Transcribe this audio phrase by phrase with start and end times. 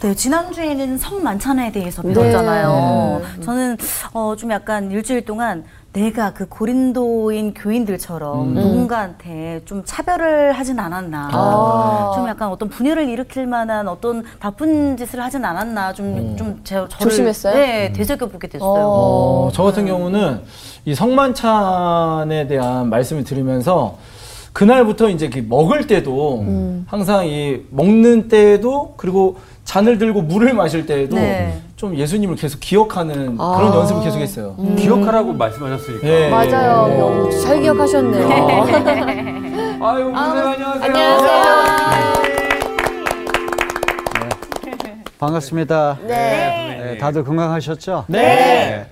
[0.00, 3.20] 네, 지난주에는 성 만찬에 대해서 배웠잖아요.
[3.36, 3.42] 네.
[3.42, 3.76] 저는
[4.14, 8.54] 어, 좀 약간 일주일 동안 내가 그 고린도인 교인들처럼 음.
[8.54, 11.28] 누군가한테 좀 차별을 하진 않았나.
[11.32, 12.12] 아.
[12.14, 15.92] 좀 약간 어떤 분열을 일으킬 만한 어떤 나쁜 짓을 하진 않았나.
[15.92, 16.36] 좀, 음.
[16.36, 16.88] 좀 제, 저를.
[16.98, 17.54] 조심했어요?
[17.54, 17.92] 네, 음.
[17.92, 18.70] 되새겨보게 됐어요.
[18.86, 20.40] 어, 저 같은 경우는
[20.86, 23.98] 이 성만찬에 대한 말씀을 들으면서
[24.52, 26.86] 그날부터 이제 먹을 때도 음.
[26.88, 29.36] 항상 이 먹는 때도 그리고
[29.70, 31.60] 잔을 들고 물을 마실 때에도 네.
[31.76, 33.54] 좀 예수님을 계속 기억하는 아.
[33.56, 34.56] 그런 연습을 계속 했어요.
[34.58, 34.74] 음.
[34.74, 36.04] 기억하라고 말씀하셨으니까.
[36.04, 36.28] 네.
[36.28, 36.88] 맞아요.
[36.88, 37.30] 네.
[37.30, 37.38] 네.
[37.38, 38.26] 잘 기억하셨네요.
[39.80, 40.66] 아유, 아, 안녕하세요.
[40.82, 42.22] 안녕하세요.
[44.64, 45.02] 네.
[45.20, 45.98] 반갑습니다.
[46.02, 46.08] 네.
[46.08, 46.98] 네.
[46.98, 48.06] 다들 건강하셨죠?
[48.08, 48.86] 네.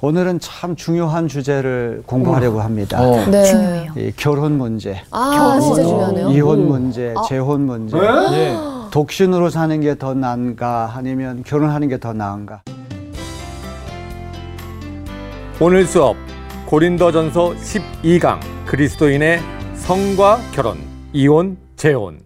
[0.00, 3.00] 오늘은 참 중요한 주제를 공부하려고 합니다.
[3.00, 3.24] 어.
[3.30, 3.44] 네.
[3.44, 3.92] 중요해요.
[4.16, 5.00] 결혼 문제.
[5.12, 5.60] 아, 결혼.
[5.60, 6.30] 진짜 중요하네요.
[6.30, 7.22] 이혼 문제, 아.
[7.28, 7.96] 재혼 문제.
[7.96, 8.77] 네?
[8.90, 12.62] 독신으로 사는 게 더 나은가 아니면 결혼하는 게 더 나은가?
[15.60, 16.16] 오늘 수업
[16.66, 19.40] 고린도전서 12강 그리스도인의
[19.74, 20.78] 성과 결혼,
[21.12, 22.20] 이혼, 재혼.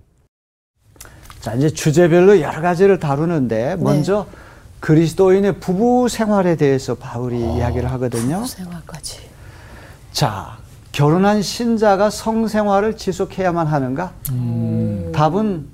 [1.41, 3.83] 자, 이제 주제별로 여러 가지를 다루는데 네.
[3.83, 4.39] 먼저 네.
[4.81, 8.37] 그리스도인의 부부 생활에 대해서 바울이 오, 어, 이야기를 하거든요.
[8.37, 9.21] 부부 생활까지.
[10.13, 10.59] 자,
[10.91, 14.13] 결혼한 신자가 성생활을 지속해야만 하는가?
[14.33, 15.11] 음.
[15.15, 15.67] 답은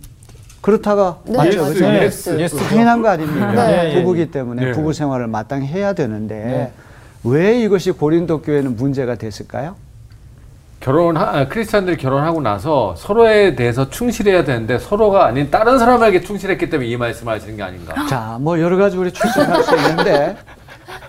[0.68, 1.86] 그렇다가 네, 맞죠, 그렇죠?
[1.86, 3.66] yes, yes, 당연한 거 아닙니까?
[3.66, 3.94] 네.
[3.94, 4.72] 부부기 때문에 네.
[4.72, 6.72] 부부 생활을 마땅히 해야 되는데 네.
[7.24, 9.76] 왜 이것이 고린도 교회는 문제가 됐을까요?
[10.80, 16.88] 결혼 아, 크리스천들이 결혼하고 나서 서로에 대해서 충실해야 되는데 서로가 아닌 다른 사람에게 충실했기 때문에
[16.90, 17.94] 이 말씀을 하시는 게 아닌가?
[18.06, 20.36] 자, 뭐 여러 가지 우리 추측할 수 있는데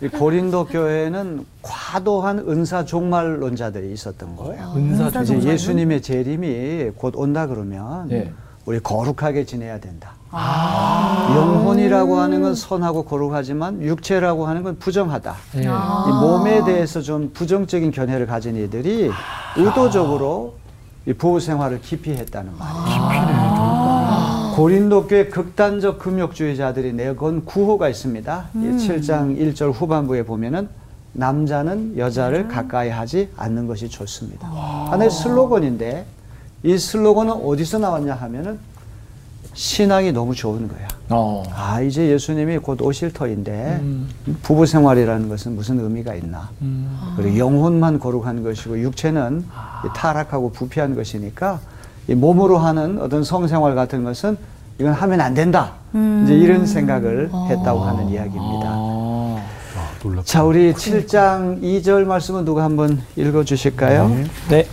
[0.02, 4.64] 이 고린도 교회는 과도한 은사 종말론자들이 있었던 거예요.
[4.64, 8.08] 아, 은사 이제 예수님의 재림이 곧 온다 그러면.
[8.08, 8.32] 네.
[8.70, 10.12] 우리 거룩하게 지내야 된다.
[10.30, 15.36] 아~ 영혼이라고 하는 건 선하고 거룩하지만 육체라고 하는 건 부정하다.
[15.56, 15.66] 네.
[15.68, 19.10] 아~ 이 몸에 대해서 좀 부정적인 견해를 가진 이들이
[19.58, 20.54] 의도적으로
[21.08, 23.02] 이 부부 생활을 기피했다는 말이에요.
[23.02, 28.50] 아~ 고린도 교회 극단적 금욕주의자들이 내건 구호가 있습니다.
[28.54, 28.78] 음.
[28.78, 30.70] 7장 1절 후반부에 보면은
[31.14, 34.48] 남자는 여자를 가까이 하지 않는 것이 좋습니다.
[34.48, 36.06] 하나의 슬로건인데
[36.64, 38.60] 이 슬로건은 어디서 나왔냐 하면은
[39.54, 40.88] 신앙이 너무 좋은 거야.
[41.10, 41.44] 어.
[41.54, 44.08] 아, 이제 예수님이 곧 오실 터인데 음.
[44.44, 46.50] 부부 생활이라는 것은 무슨 의미가 있나.
[46.62, 47.14] 음.
[47.18, 49.84] 그리고 영혼만 거룩한 것이고 육체는 아.
[49.96, 51.60] 타락하고 부패한 것이니까
[52.08, 54.38] 이 몸으로 하는 어떤 성생활 같은 것은
[54.80, 55.74] 이건 하면 안 된다.
[55.96, 56.24] 음.
[56.24, 57.48] 이제 이런 생각을 어.
[57.50, 58.68] 했다고 하는 이야기입니다.
[58.70, 59.44] 아.
[59.76, 64.08] 아, 자, 우리 7장 2절 말씀은 누가 한번 읽어 주실까요?
[64.08, 64.28] 네.
[64.50, 64.68] 네.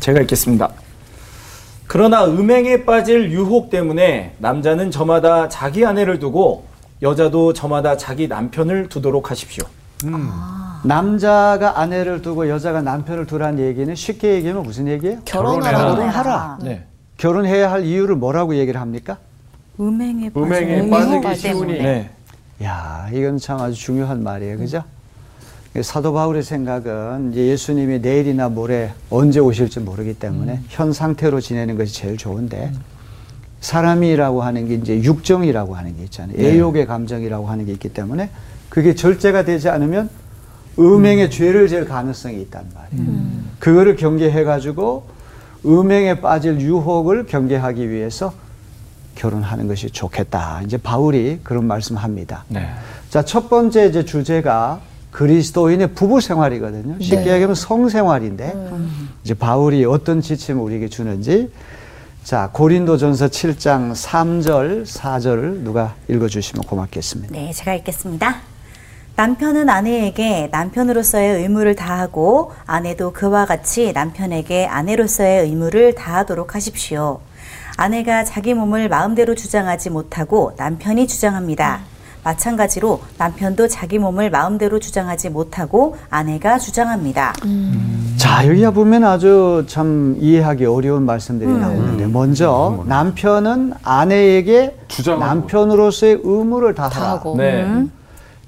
[0.00, 0.85] 제가 읽겠습니다.
[1.96, 6.66] 그러나 음행에 빠질 유혹 때문에 남자는 저마다 자기 아내를 두고
[7.00, 9.64] 여자도 저마다 자기 남편을 두도록 하십시오.
[10.04, 10.28] 음.
[10.30, 10.82] 아.
[10.84, 15.20] 남자가 아내를 두고 여자가 남편을 두라는 얘기는 쉽게 얘기하면 무슨 얘기예요?
[15.24, 15.78] 결혼하라.
[15.78, 16.58] 결혼하라.
[16.60, 16.84] 네.
[17.16, 19.16] 결혼해야 할 이유를 뭐라고 얘기를 합니까?
[19.80, 21.78] 음행에, 음행에 빠지기 쉬우니.
[21.78, 22.10] 네.
[22.62, 24.58] 야, 이건 참 아주 중요한 말이에요.
[24.58, 24.84] 그죠?
[25.82, 30.64] 사도 바울의 생각은 예수님이 내일이나 모레 언제 오실지 모르기 때문에 음.
[30.68, 32.80] 현 상태로 지내는 것이 제일 좋은데 음.
[33.60, 36.36] 사람이라고 하는 게 이제 육정이라고 하는 게 있잖아요.
[36.36, 36.52] 네.
[36.52, 38.30] 애욕의 감정이라고 하는 게 있기 때문에
[38.68, 40.08] 그게 절제가 되지 않으면
[40.78, 41.30] 음행의 음.
[41.30, 43.08] 죄를 질 가능성이 있단 말이에요.
[43.08, 43.50] 음.
[43.58, 45.04] 그거를 경계해 가지고
[45.64, 48.32] 음행에 빠질 유혹을 경계하기 위해서
[49.14, 50.60] 결혼하는 것이 좋겠다.
[50.64, 52.44] 이제 바울이 그런 말씀합니다.
[52.48, 52.68] 네.
[53.08, 57.00] 자, 첫 번째 이제 주제가 그리스도인의 부부 생활이거든요.
[57.00, 57.32] 쉽게 네.
[57.34, 59.08] 얘기하면 성생활인데 음.
[59.24, 61.50] 이제 바울이 어떤 지침을 우리에게 주는지
[62.22, 67.32] 자 고린도전서 7장 3절 4절을 누가 읽어주시면 고맙겠습니다.
[67.32, 68.36] 네, 제가 읽겠습니다.
[69.16, 77.20] 남편은 아내에게 남편으로서의 의무를 다하고 아내도 그와 같이 남편에게 아내로서의 의무를 다하도록 하십시오.
[77.78, 81.80] 아내가 자기 몸을 마음대로 주장하지 못하고 남편이 주장합니다.
[81.90, 81.95] 음.
[82.26, 87.34] 마찬가지로 남편도 자기 몸을 마음대로 주장하지 못하고 아내가 주장합니다.
[87.44, 88.14] 음.
[88.16, 91.60] 자, 여기 보면 아주 참 이해하기 어려운 말씀들이 음.
[91.60, 92.88] 나오는데 먼저 음.
[92.88, 94.76] 남편은 아내에게
[95.20, 97.86] 남편으로서의 의무를 다하고 네.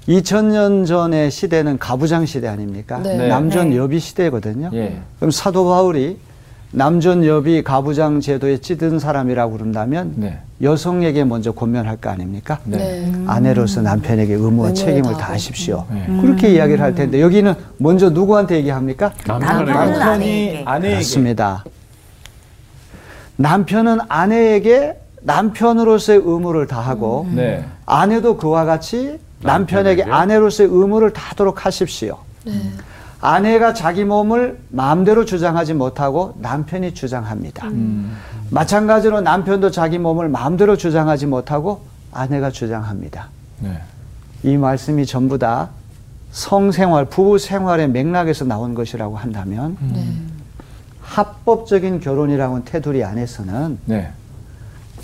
[0.09, 2.99] 2000년 전의 시대는 가부장 시대 아닙니까?
[2.99, 3.29] 네.
[3.29, 3.77] 남전 네.
[3.77, 4.71] 여비 시대거든요.
[4.73, 5.01] 네.
[5.19, 6.17] 그럼 사도 바울이
[6.71, 10.39] 남전 여비 가부장 제도에 찌든 사람이라고 그런다면 네.
[10.61, 12.59] 여성에게 먼저 권면할 거 아닙니까?
[12.63, 12.77] 네.
[12.77, 13.23] 네.
[13.25, 15.85] 아내로서 남편에게 의무와 책임을 다하십시오.
[15.91, 16.05] 네.
[16.21, 19.13] 그렇게 이야기를 할 텐데 여기는 먼저 누구한테 얘기합니까?
[19.25, 20.63] 남편이 아내에게.
[20.65, 20.95] 아내에게.
[20.95, 21.63] 그렇습니다.
[23.37, 27.65] 남편은 아내에게 남편으로서의 의무를 다하고 네.
[27.87, 30.03] 아내도 그와 같이 남편에게 남편에게?
[30.03, 32.19] 아내로서의 의무를 다하도록 하십시오.
[33.21, 37.67] 아내가 자기 몸을 마음대로 주장하지 못하고 남편이 주장합니다.
[37.67, 38.15] 음.
[38.49, 41.81] 마찬가지로 남편도 자기 몸을 마음대로 주장하지 못하고
[42.11, 43.29] 아내가 주장합니다.
[43.59, 43.81] 네.
[44.43, 45.69] 이 말씀이 전부 다
[46.31, 49.77] 성생활, 부부 생활의 맥락에서 나온 것이라고 한다면
[51.01, 54.11] 합법적인 결혼이라는 테두리 안에서는 네.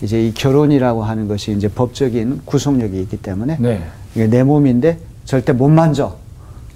[0.01, 3.83] 이제 이 결혼이라고 하는 것이 이제 법적인 구속력이 있기 때문에 네.
[4.13, 6.17] 이게 내 몸인데 절대 못 만져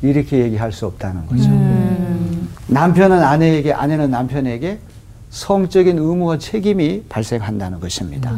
[0.01, 1.49] 이렇게 얘기할 수 없다는 거죠.
[2.67, 4.79] 남편은 아내에게, 아내는 남편에게
[5.29, 8.35] 성적인 의무와 책임이 발생한다는 것입니다.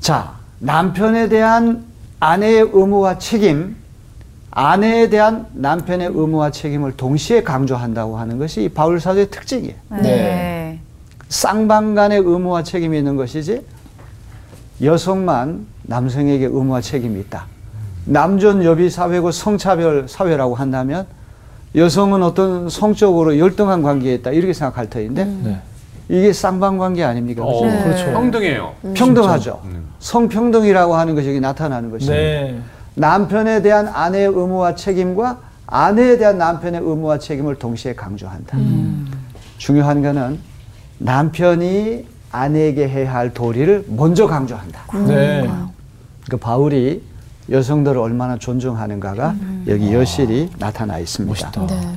[0.00, 1.84] 자, 남편에 대한
[2.20, 3.76] 아내의 의무와 책임,
[4.50, 9.74] 아내에 대한 남편의 의무와 책임을 동시에 강조한다고 하는 것이 이 바울 사도의 특징이에요.
[10.02, 10.80] 네.
[11.28, 13.64] 쌍방 간의 의무와 책임이 있는 것이지
[14.82, 17.46] 여성만 남성에게 의무와 책임이 있다.
[18.04, 21.06] 남존 여비 사회고 성차별 사회라고 한다면
[21.74, 25.60] 여성은 어떤 성적으로 열등한 관계에 있다 이렇게 생각할 터인데 네.
[26.08, 27.44] 이게 쌍방 관계 아닙니까?
[27.44, 27.84] 어, 그죠?
[27.84, 28.12] 그렇죠.
[28.12, 28.72] 평등해요.
[28.94, 29.60] 평등하죠.
[29.66, 29.88] 음.
[30.00, 32.16] 성평등이라고 하는 것이 여기 나타나는 것입니다.
[32.16, 32.58] 네.
[32.94, 38.58] 남편에 대한 아내의 의무와 책임과 아내에 대한 남편의 의무와 책임을 동시에 강조한다.
[39.58, 40.40] 중요한 것은
[40.98, 44.80] 남편이 아내에게 해야 할 도리를 먼저 강조한다.
[45.06, 45.48] 네.
[46.28, 47.02] 그 바울이
[47.48, 49.34] 여성들을 얼마나 존중하는가가
[49.66, 51.30] 여기 여실히 나타나 있습니다.
[51.30, 51.66] 멋있다.
[51.66, 51.96] 네.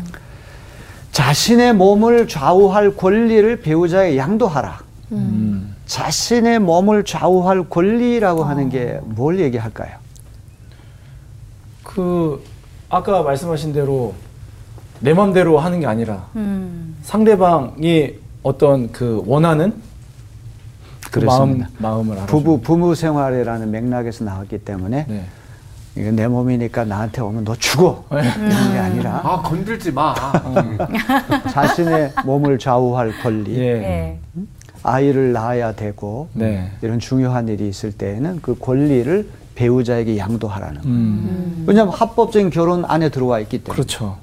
[1.12, 4.80] 자신의 몸을 좌우할 권리를 배우자에게 양도하라.
[5.12, 5.75] 음.
[5.86, 9.92] 자신의 몸을 좌우할 권리라고 하는 게 뭘 얘기할까요?
[11.84, 12.44] 그
[12.89, 14.16] 아까 말씀하신 대로
[15.00, 16.96] 내 맘대로 하는 게 아니라 음.
[17.04, 19.74] 상대방이 어떤 그 원하는
[21.13, 21.69] 그 마음 그렇습니다.
[21.77, 22.25] 마음을 알아.
[22.25, 25.24] 부부 부부 생활이라는 맥락에서 나왔기 때문에 네.
[25.95, 30.13] 이거 내 몸이니까 나한테 오면 너 죽어 이런 게 아니라 아 건들지 마.
[30.48, 30.77] 음.
[31.51, 33.74] 자신의 몸을 좌우할 권리, 예.
[33.74, 34.19] 네.
[34.81, 36.71] 아이를 낳아야 되고 네.
[36.81, 40.88] 이런 중요한 일이 있을 때에는 그 권리를 배우자에게 양도하라는 거예요.
[40.98, 41.63] 음.
[41.68, 44.18] 왜냐하면 합법적인 결혼 안에 들어와 있기 때문에 그렇죠.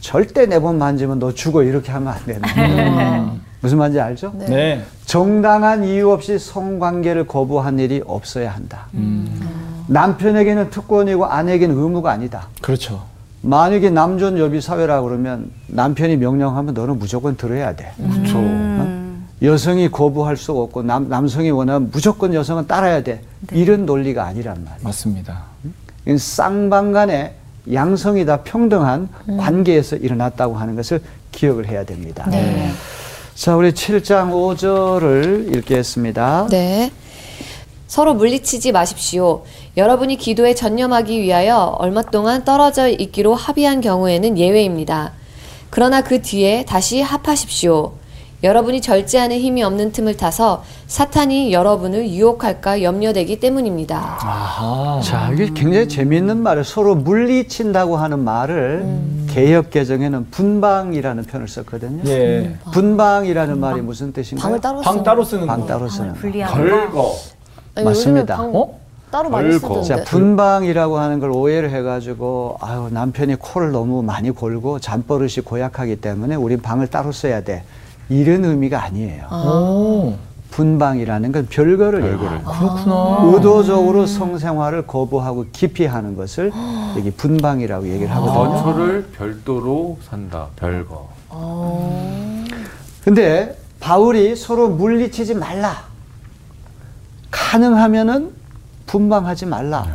[0.00, 3.36] 절대 내 몸 만지면 너 죽어 이렇게 하면 안 되는 거예요.
[3.66, 4.32] 무슨 말인지 알죠?
[4.38, 4.46] 네.
[4.46, 4.82] 네.
[5.06, 8.86] 정당한 이유 없이 성관계를 거부한 일이 없어야 한다.
[8.94, 9.84] 음.
[9.88, 12.46] 남편에게는 특권이고 아내에게는 의무가 아니다.
[12.62, 13.02] 그렇죠.
[13.42, 17.92] 만약에 남존 여비 사회라 그러면 남편이 명령하면 너는 무조건 들어야 돼.
[17.96, 18.38] 그렇죠.
[18.38, 19.26] 음.
[19.42, 23.20] 여성이 거부할 수 없고 남, 남성이 원하면 무조건 여성은 따라야 돼.
[23.50, 24.80] 이런 논리가 아니란 말이에요.
[24.84, 25.42] 맞습니다.
[26.04, 27.34] 이건 쌍방간의
[27.72, 31.00] 양성이 다 평등한 관계에서 일어났다고 하는 것을
[31.32, 32.28] 기억을 해야 됩니다.
[32.30, 32.70] 네.
[33.36, 36.48] 자, 우리 7장 5절을 읽겠습니다.
[36.50, 36.90] 네.
[37.86, 39.44] 서로 물리치지 마십시오.
[39.76, 45.12] 여러분이 기도에 전념하기 위하여 얼마 동안 떨어져 있기로 합의한 경우에는 예외입니다.
[45.68, 47.92] 그러나 그 뒤에 다시 합하십시오.
[48.42, 54.18] 여러분이 절제하는 힘이 없는 틈을 타서 사탄이 여러분을 유혹할까 염려되기 때문입니다.
[54.20, 55.00] 아하.
[55.02, 58.86] 자, 이게 굉장히 재미있는 말을 서로 물리친다고 하는 말을
[59.30, 62.02] 개혁 개정에는 분방이라는 표현을 썼거든요.
[62.10, 62.56] 예.
[62.72, 64.42] 분방이라는 말이 무슨 뜻인가요?
[64.42, 65.66] 방을 따로 방 쓰는 따로 쓰는 방 거.
[65.66, 66.14] 따로 쓰는 거.
[66.20, 66.76] 분리하는 거.
[66.76, 67.14] 걸거.
[67.74, 68.36] 아니, 맞습니다.
[68.36, 68.78] 방 어?
[69.10, 69.50] 따로 많이.
[69.52, 69.82] 쓰던데.
[69.82, 76.34] 자, 분방이라고 하는 걸 오해를 해가지고, 아유, 남편이 코를 너무 많이 골고 잠버릇이 고약하기 때문에
[76.34, 77.64] 우린 방을 따로 써야 돼.
[78.08, 79.26] 이런 의미가 아니에요.
[79.30, 80.14] 오.
[80.50, 82.12] 분방이라는 건 별거를 별거를.
[82.12, 82.44] 얘기해요.
[82.44, 83.18] 그렇구나.
[83.24, 86.50] 의도적으로 성생활을 거부하고 기피하는 것을
[86.96, 88.38] 여기 분방이라고 얘기를 하거든요.
[88.38, 90.46] 원초를 별도로 산다.
[90.56, 91.08] 별거.
[93.04, 95.84] 근데 바울이 서로 물리치지 말라.
[97.30, 98.30] 가능하면은
[98.86, 99.86] 분방하지 말라.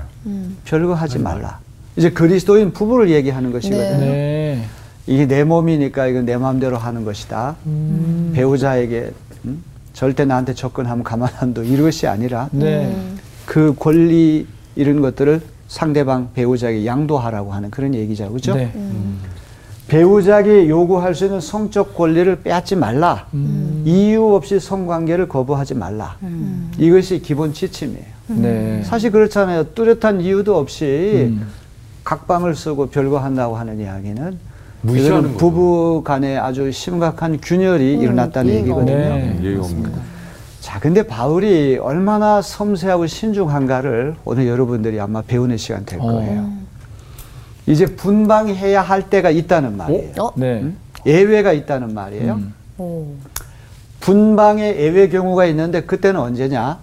[0.65, 1.59] 별거 하지 말라.
[1.95, 3.99] 이제 그리스도인 부부를 얘기하는 것이거든요.
[3.99, 4.65] 네.
[5.07, 7.55] 이게 내 몸이니까 이건 내 마음대로 하는 것이다.
[8.33, 9.11] 배우자에게
[9.45, 9.63] 음?
[9.93, 11.63] 절대 나한테 접근하면 가만 안 둬.
[11.63, 12.95] 이것이 아니라 네.
[13.45, 18.31] 그 권리 이런 것들을 상대방 배우자에게 양도하라고 하는 그런 얘기죠.
[18.31, 18.55] 그죠?
[18.55, 18.71] 네.
[19.87, 23.27] 배우자에게 요구할 수 있는 성적 권리를 빼앗지 말라.
[23.83, 26.17] 이유 없이 성관계를 거부하지 말라.
[26.77, 28.05] 이것이 기본 지침이에요.
[28.27, 28.81] 네.
[28.85, 29.73] 사실 그렇잖아요.
[29.73, 31.47] 뚜렷한 이유도 없이 음.
[32.05, 34.50] 각방을 쓰고 별거 한다고 하는 이야기는
[34.81, 35.37] 무시하는.
[35.37, 38.97] 부부 간에 아주 심각한 균열이 일어났다는 이해가 얘기거든요.
[38.97, 39.39] 네.
[39.43, 39.97] 예의가 없는 거.
[40.59, 46.03] 자, 근데 바울이 얼마나 섬세하고 신중한가를 오늘 여러분들이 아마 배우는 시간 될 어.
[46.03, 46.49] 거예요.
[47.67, 50.13] 이제 분방해야 할 때가 있다는 말이에요.
[50.19, 50.31] 어?
[50.35, 50.71] 네.
[51.05, 52.33] 예외가 있다는 말이에요.
[52.33, 52.53] 음.
[52.77, 53.05] 오.
[53.99, 56.79] 분방의 예외 경우가 있는데 그때는 언제냐?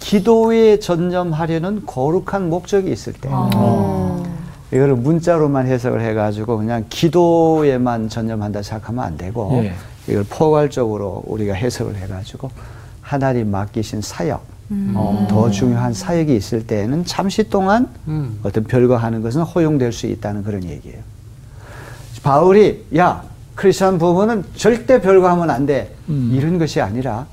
[0.00, 3.28] 기도에 전념하려는 거룩한 목적이 있을 때.
[4.72, 9.72] 이거를 문자로만 해석을 해가지고 그냥 기도에만 전념한다 생각하면 안 되고 예.
[10.06, 12.50] 이걸 포괄적으로 우리가 해석을 해가지고
[13.00, 14.44] 하나님 맡기신 사역,
[14.94, 18.38] 어, 더 중요한 사역이 있을 때에는 잠시 동안 음.
[18.42, 20.98] 어떤 별거 하는 것은 허용될 수 있다는 그런 얘기예요.
[22.22, 23.22] 바울이 야
[23.54, 25.94] 크리스천 부부는 절대 별거 하면 안 돼.
[26.10, 26.30] 음.
[26.32, 27.26] 이런 것이 아니라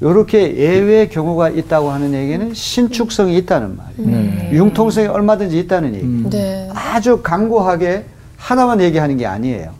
[0.00, 4.20] 이렇게 예외 경우가 있다고 하는 얘기는 신축성이 있다는 말이에요.
[4.20, 4.50] 네.
[4.52, 6.04] 융통성이 얼마든지 있다는 얘기.
[6.04, 6.30] 음.
[6.30, 6.68] 네.
[6.74, 8.04] 아주 강고하게
[8.36, 9.70] 하나만 얘기하는 게 아니에요.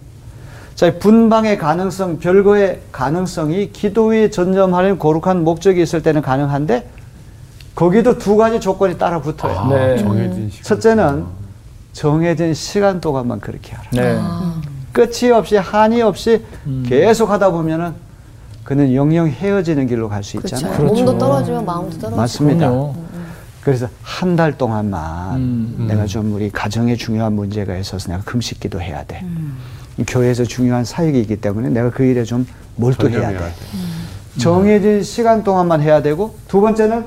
[0.75, 6.89] 자, 분방의 가능성, 별거의 가능성이 기도에 전념하는 거룩한 목적이 있을 때는 가능한데
[7.75, 9.59] 거기도 두 가지 조건이 따라 붙어요.
[9.59, 9.99] 아, 네.
[9.99, 10.65] 정해진 시간.
[10.65, 11.25] 첫째는
[11.93, 13.89] 정해진 시간 동안만 그렇게 하라.
[13.93, 14.21] 네.
[14.93, 16.85] 끝이 없이 한이 없이 음.
[16.87, 17.95] 계속 하다 보면은
[18.65, 20.37] 그는 영영 헤어지는 길로 갈 수.
[20.39, 20.77] 있잖아요.
[20.77, 20.95] 그렇죠.
[20.95, 22.17] 몸도 떨어지면 마음도 떨어지고.
[22.17, 22.69] 맞습니다.
[22.71, 22.95] 그럼요.
[23.63, 25.87] 그래서 한 달 동안만 음.
[25.89, 29.25] 내가 좀 우리 가정에 중요한 문제가 있어서 내가 금식기도 해야 돼.
[30.07, 33.39] 교회에서 중요한 사역이기 때문에 내가 그 일에 좀 몰두해야 돼.
[33.39, 33.53] 돼.
[34.39, 37.05] 정해진 시간 동안만 해야 되고 두 번째는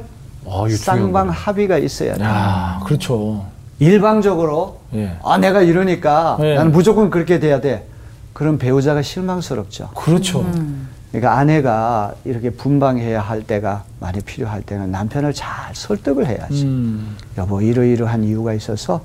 [0.48, 1.32] 아, 쌍방 거네.
[1.32, 2.24] 합의가 있어야 돼.
[2.24, 3.46] 야, 그렇죠.
[3.80, 5.18] 일방적으로 예.
[5.24, 6.56] 아 내가 이러니까 네.
[6.56, 7.86] 나는 무조건 그렇게 돼야 돼.
[8.34, 9.90] 그럼 배우자가 실망스럽죠.
[9.94, 10.46] 그렇죠.
[11.12, 16.64] 그러니까 아내가 이렇게 분방해야 할 때가 많이 필요할 때는 남편을 잘 설득을 해야지.
[16.64, 17.16] 음.
[17.38, 19.02] 여보 이러이러한 이유가 있어서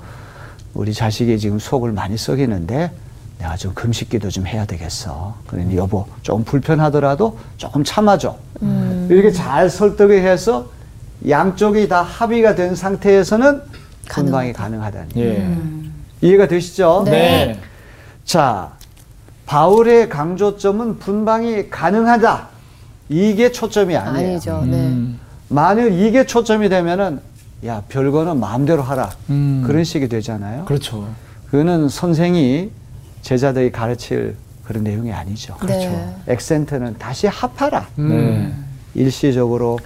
[0.73, 2.91] 우리 자식이 지금 속을 많이 썩이는데
[3.39, 5.35] 내가 좀 금식기도 좀 해야 되겠어.
[5.47, 8.37] 그러니 여보 좀 불편하더라도 조금 참아줘.
[9.09, 10.69] 이렇게 잘 설득을 해서
[11.27, 13.61] 양쪽이 다 합의가 된 상태에서는
[14.09, 15.37] 분방이 가능하다는 예.
[15.37, 15.93] 음.
[16.21, 17.03] 이해가 되시죠?
[17.05, 17.59] 네.
[18.25, 18.73] 자,
[19.53, 22.47] 바울의 강조점은 분방이 가능하다.
[23.09, 24.29] 이게 초점이 아니에요.
[24.31, 24.63] 아니죠.
[24.65, 24.77] 네.
[24.77, 25.19] 음.
[25.47, 27.19] 만일 이게 초점이 되면은
[27.67, 29.63] 야 별거는 마음대로 하라 음.
[29.63, 30.65] 그런 식이 되잖아요.
[30.65, 31.07] 그렇죠.
[31.51, 32.71] 그거는 선생이
[33.21, 35.55] 제자들이 가르칠 그런 내용이 아니죠.
[35.67, 36.15] 네.
[36.25, 37.85] 액센트는 다시 합하라.
[37.95, 38.51] 네.
[38.95, 39.77] 일시적으로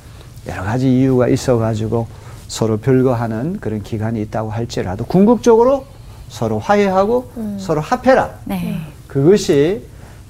[0.48, 2.08] 여러 가지 이유가 있어가지고
[2.48, 5.86] 서로 별거하는 그런 기간이 있다고 할지라도 궁극적으로
[6.30, 8.30] 서로 화해하고 서로 합해라.
[8.46, 8.80] 네.
[9.18, 9.82] 그것이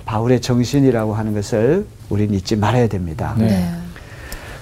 [0.05, 3.35] 바울의 정신이라고 하는 것을 우리는 잊지 말아야 됩니다.
[3.37, 3.47] 네.
[3.47, 3.73] 네.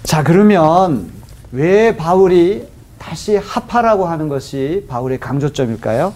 [0.01, 1.11] 자, 그러면
[1.51, 2.67] 왜 바울이
[2.97, 6.11] 다시 합하라고 하는 것이 바울의 강조점일까요?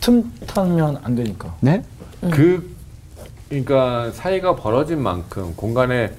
[0.00, 1.54] 틈 타면 안 되니까.
[1.60, 1.82] 네?
[2.30, 2.74] 그
[3.50, 6.10] 그러니까 사이가 벌어진 만큼 공간에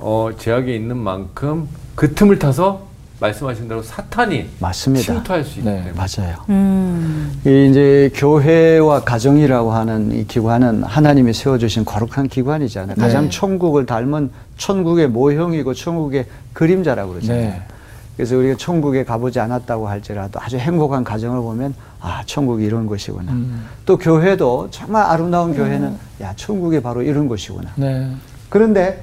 [0.00, 2.88] 어, 제약이 있는 만큼 그 틈을 타서
[3.26, 5.14] 말씀하신 대로 사탄이 맞습니다.
[5.14, 5.76] 침투할 수 있기 네.
[5.76, 6.36] 때문에 맞아요.
[6.48, 7.32] 음.
[7.46, 12.96] 이 이제 교회와 가정이라고 하는 이 기관은 하나님이 세워주신 거룩한 기관이잖아요.
[12.96, 13.30] 가장 네.
[13.30, 17.50] 천국을 닮은 천국의 모형이고 천국의 그림자라고 그러잖아요.
[17.50, 17.62] 네.
[18.16, 23.32] 그래서 우리가 천국에 가보지 않았다고 할지라도 아주 행복한 가정을 보면 아 천국이 이런 곳이구나.
[23.32, 23.66] 음.
[23.86, 27.70] 또 교회도 정말 아름다운 교회는 야 천국이 바로 이런 곳이구나.
[27.76, 28.10] 네.
[28.48, 29.02] 그런데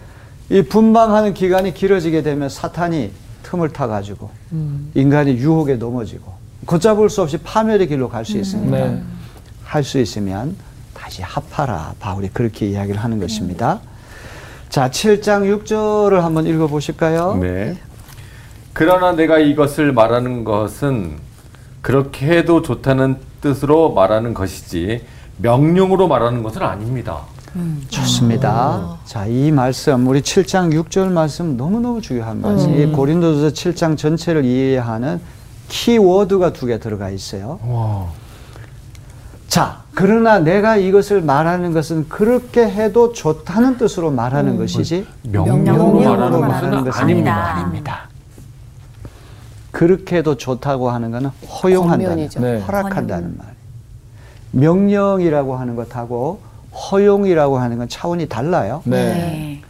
[0.50, 3.12] 이 분방하는 기간이 길어지게 되면 사탄이
[3.44, 4.92] 틈을 타 가지고 음.
[4.94, 6.34] 인간이 유혹에 넘어지고
[6.66, 9.02] 걷잡을 수 없이 파멸의 길로 갈 수 있으니까 네.
[9.64, 10.56] 할수 있으면
[10.94, 11.94] 다시 합하라.
[12.00, 13.80] 바울이 그렇게 이야기를 하는 것입니다.
[14.68, 17.36] 자, 7장 6절을 한번 읽어 보실까요?
[17.36, 17.78] 네.
[18.74, 21.18] 그러나 내가 이것을 말하는 것은
[21.82, 25.06] 그렇게 해도 좋다는 뜻으로 말하는 것이지
[25.38, 27.22] 명령으로 말하는 것은 아닙니다.
[27.90, 28.98] 좋습니다.
[29.06, 35.20] 자, 이 말씀, 우리 7장 6절 말씀 너무너무 중요한 것이 고린도서 7장 전체를 이해하는
[35.68, 37.60] 키워드가 두 개 들어가 있어요.
[37.68, 38.08] 와.
[39.48, 46.84] 자, 그러나 내가 이것을 말하는 것은 그렇게 해도 좋다는 뜻으로 말하는 것이지 명령으로 말하는 말하는
[46.84, 47.36] 것은 아닙니다.
[47.56, 48.10] 아닙니다.
[49.72, 51.30] 그렇게 해도 좋다고 하는 것은
[51.64, 52.30] 허용한다는.
[52.30, 52.60] 네.
[52.62, 53.48] 허락한다는 말.
[54.52, 56.42] 명령이라고 하는 것하고
[56.74, 58.82] 허용이라고 하는 건 차원이 달라요.
[58.86, 59.06] 네.
[59.06, 59.62] 네.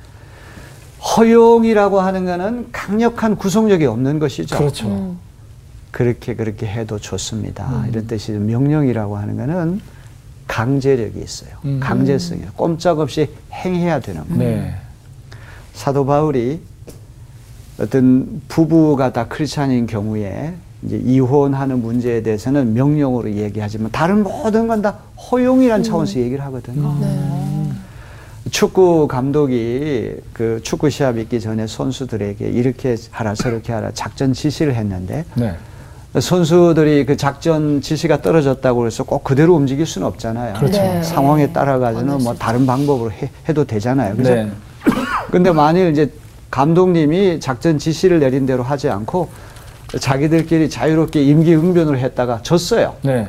[1.15, 4.58] 허용이라고 하는 것은 강력한 구속력이 없는 것이죠.
[4.58, 4.88] 그렇죠.
[4.88, 5.20] 음.
[5.91, 7.68] 그렇게 그렇게 해도 좋습니다.
[7.68, 7.89] 음.
[7.89, 9.82] 이런 뜻이 명령이라고 하는 것은
[10.48, 11.51] 강제력이 있어요.
[11.65, 11.79] 음.
[11.79, 12.51] 강제성이에요.
[12.56, 14.62] 꼼짝없이 행해야 되는 거예요.
[14.62, 14.75] 네.
[15.74, 16.60] 사도 바울이
[17.79, 24.95] 어떤 부부가 다 크리스찬인 경우에 이제 이혼하는 문제에 대해서는 명령으로 얘기하지만 다른 모든 건 다
[25.31, 26.95] 허용이란 차원에서 얘기를 하거든요.
[27.01, 27.19] 네.
[28.50, 35.25] 축구 감독이 그 축구 시합 있기 전에 선수들에게 이렇게 하라 저렇게 하라 작전 지시를 했는데
[35.36, 35.55] 네.
[36.17, 40.53] 선수들이 그 작전 지시가 떨어졌다고 해서 꼭 그대로 움직일 수는 없잖아요.
[40.71, 41.03] 네.
[41.03, 44.15] 상황에 따라가지는 뭐 다른 방법으로 해, 도 되잖아요.
[44.15, 44.33] 그죠?
[44.33, 44.50] 네.
[45.29, 46.12] 근데 만일 이제
[46.50, 49.29] 감독님이 작전 지시를 내린 대로 하지 않고
[49.98, 52.96] 자기들끼리 자유롭게 임기응변을 했다가 졌어요.
[53.01, 53.27] 네.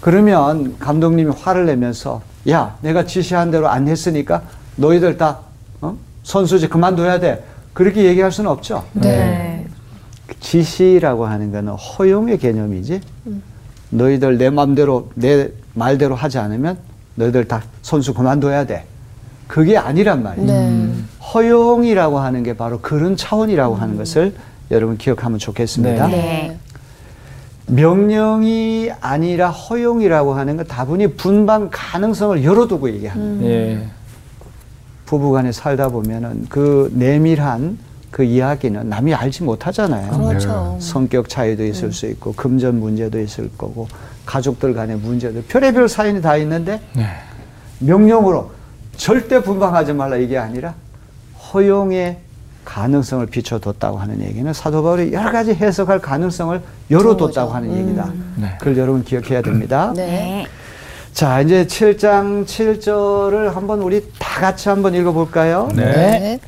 [0.00, 4.42] 그러면 감독님이 화를 내면서 야 내가 지시한 대로 안 했으니까
[4.76, 5.40] 너희들 다
[5.80, 5.96] 어?
[6.22, 8.84] 선수지 그만둬야 돼 그렇게 얘기할 수는 없죠.
[8.92, 9.66] 네.
[10.26, 13.00] 그 지시라고 하는 거는 허용의 개념이지
[13.90, 16.78] 너희들 내 맘대로 내 말대로 하지 않으면
[17.16, 18.84] 너희들 다 선수 그만둬야 돼
[19.48, 20.46] 그게 아니란 말이에요.
[20.46, 20.90] 네.
[21.32, 24.34] 허용이라고 하는 게 바로 그런 차원이라고 하는 것을
[24.70, 26.06] 여러분 기억하면 좋겠습니다.
[26.08, 26.16] 네.
[26.16, 26.58] 네.
[27.66, 33.46] 명령이 아니라 허용이라고 하는 건 다분히 분방 가능성을 열어두고 얘기합니다.
[33.46, 33.86] 예.
[35.06, 37.78] 부부간에 살다 보면은 그 내밀한
[38.10, 40.12] 그 이야기는 남이 알지 못하잖아요.
[40.12, 40.76] 그렇죠.
[40.80, 43.88] 성격 차이도 있을 수 있고 금전 문제도 있을 거고
[44.24, 47.06] 가족들 간의 문제도 별의별 사연이 다 있는데 네.
[47.80, 48.52] 명령으로
[48.96, 50.74] 절대 분방하지 말라 이게 아니라
[51.52, 52.18] 허용의
[52.64, 58.12] 가능성을 비춰뒀다고 하는 얘기는 사도 바울이 여러 가지 해석할 가능성을 열어뒀다고 하는 얘기다.
[58.36, 58.56] 네.
[58.58, 59.92] 그걸 여러분 기억해야 됩니다.
[59.94, 60.06] 네.
[60.06, 60.46] 네.
[61.12, 65.68] 자, 이제 7장 7절을 한번 우리 다 같이 한번 읽어볼까요?
[65.74, 66.40] 네.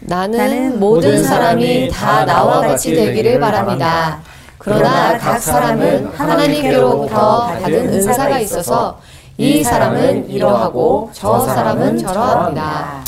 [0.00, 4.20] 나는 나는 모든 사람이 다 나와 같이 되기를 바랍니다.
[4.58, 9.00] 그러나 각 사람은 하나님께로부터 받은 은사가 있어서
[9.36, 13.02] 이 사람은 이러하고 저 사람은 저러합니다.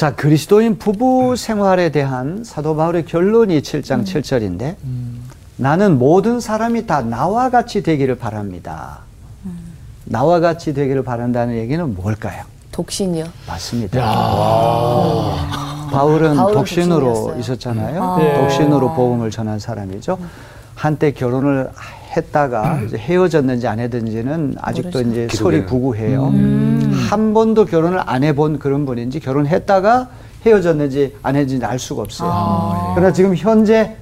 [0.00, 4.76] 자, 그리스도인 부부 생활에 대한 사도 바울의 결론이 7장 7절인데
[5.56, 9.00] 나는 모든 사람이 다 나와 같이 되기를 바랍니다.
[10.06, 12.44] 나와 같이 되기를 바란다는 얘기는 뭘까요?
[12.72, 13.26] 독신이요.
[13.46, 14.00] 맞습니다.
[15.90, 17.38] 바울은 바울은 독신으로 독신이었어요.
[17.38, 18.16] 있었잖아요.
[18.16, 18.40] 네.
[18.40, 20.16] 독신으로 복음을 전한 사람이죠.
[20.76, 21.68] 한때 결혼을
[22.16, 25.66] 했다가 이제 헤어졌는지 안 했는지는 아직도 이제 기록에는.
[25.66, 26.32] 구구해요.
[27.08, 30.08] 한 번도 결혼을 안 해본 그런 분인지 결혼했다가
[30.46, 32.92] 헤어졌는지 안 했는지 알 수가 없어요.
[32.94, 33.96] 그러나 지금 현재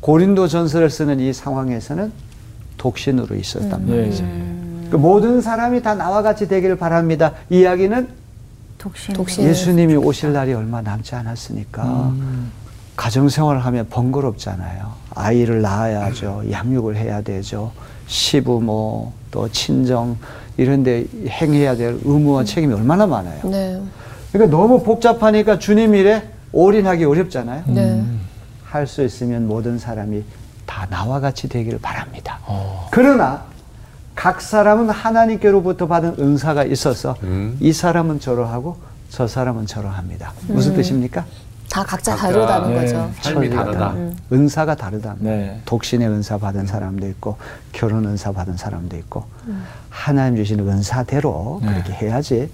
[0.00, 2.12] 고린도 전설을 쓰는 이 상황에서는
[2.78, 3.96] 독신으로 있었단 예.
[3.96, 4.24] 말이죠.
[4.90, 7.32] 그 모든 사람이 다 나와 같이 되기를 바랍니다.
[7.50, 8.08] 이 이야기는
[8.78, 9.14] 독신.
[9.14, 9.44] 독신.
[9.44, 12.12] 예수님이 오실 날이 얼마 남지 않았으니까
[12.96, 15.01] 가정생활을 하면 번거롭잖아요.
[15.14, 16.44] 아이를 낳아야죠.
[16.50, 17.72] 양육을 해야 되죠.
[18.06, 20.16] 시부모 또 친정
[20.56, 23.40] 이런데 행해야 될 의무와 책임이 얼마나 많아요.
[23.44, 23.80] 네.
[24.32, 27.64] 그러니까 너무 복잡하니까 주님 일에 올인하기 어렵잖아요.
[27.68, 28.02] 네.
[28.64, 30.22] 할수 있으면 모든 사람이
[30.66, 32.38] 다 나와 같이 되기를 바랍니다.
[32.46, 32.88] 어.
[32.90, 33.44] 그러나
[34.14, 37.56] 각 사람은 하나님께로부터 받은 은사가 있어서 음.
[37.60, 38.76] 이 사람은 저러하고
[39.08, 40.32] 저 사람은 저러합니다.
[40.46, 41.24] 무슨 뜻입니까?
[41.72, 42.80] 다 각자 각자, 다르다는 네.
[42.82, 43.10] 거죠.
[43.22, 43.78] 삶이 다르다.
[43.78, 43.94] 다르다.
[44.30, 45.16] 은사가 다르다.
[45.20, 45.58] 네.
[45.64, 47.38] 독신의 은사 받은 사람도 있고
[47.72, 49.24] 결혼 은사 받은 사람도 있고
[49.88, 51.68] 하나님 주신 은사대로 네.
[51.68, 52.50] 그렇게 해야지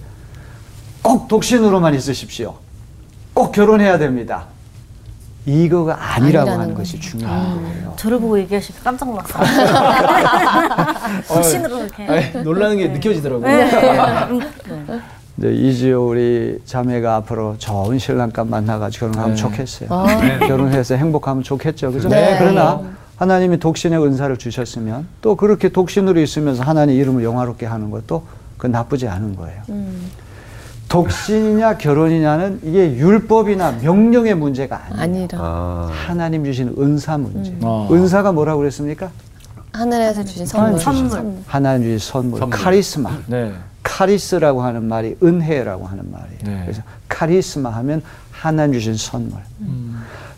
[1.02, 2.54] 꼭 독신으로만 있으십시오.
[3.34, 4.44] 꼭 결혼해야 됩니다.
[5.46, 6.74] 이거가 아니라고 하는.
[6.74, 7.94] 것이 중요한 거예요.
[7.96, 9.42] 저를 보고 얘기하시니까 깜짝 놀랐어요.
[11.26, 12.06] 독신으로 이렇게.
[12.06, 13.48] 아니, 놀라는 게 느껴지더라고요.
[15.38, 15.52] 네.
[15.52, 19.42] 이제 이지호 우리 자매가 앞으로 좋은 신랑감 만나가지고 결혼하면 네.
[19.42, 19.88] 좋겠어요.
[19.90, 20.06] 아.
[20.46, 21.92] 결혼해서 행복하면 좋겠죠.
[21.92, 22.08] 그죠?
[22.08, 22.36] 네.
[22.38, 22.80] 그러나
[23.16, 28.24] 하나님이 독신의 은사를 주셨으면 또 그렇게 독신으로 있으면서 하나님 이름을 영화롭게 하는 것도
[28.56, 29.62] 그 나쁘지 않은 거예요.
[29.70, 30.10] 음.
[30.88, 35.02] 독신이냐 결혼이냐는 이게 율법이나 명령의 문제가 아니에요.
[35.02, 35.90] 아니라 아.
[35.92, 37.54] 하나님 주신 은사 문제.
[37.62, 37.88] 어.
[37.92, 39.10] 은사가 뭐라고 그랬습니까?
[39.72, 40.80] 하늘에서 주신 선물.
[40.80, 41.34] 선물.
[41.46, 42.58] 하나님 주신 선물, 선물.
[42.58, 43.10] 카리스마.
[43.26, 43.52] 네.
[43.88, 46.38] 카리스라고 하는 말이 은혜라고 하는 말이에요.
[46.44, 46.62] 네.
[46.64, 49.40] 그래서 카리스마 하면 하나님 주신 선물.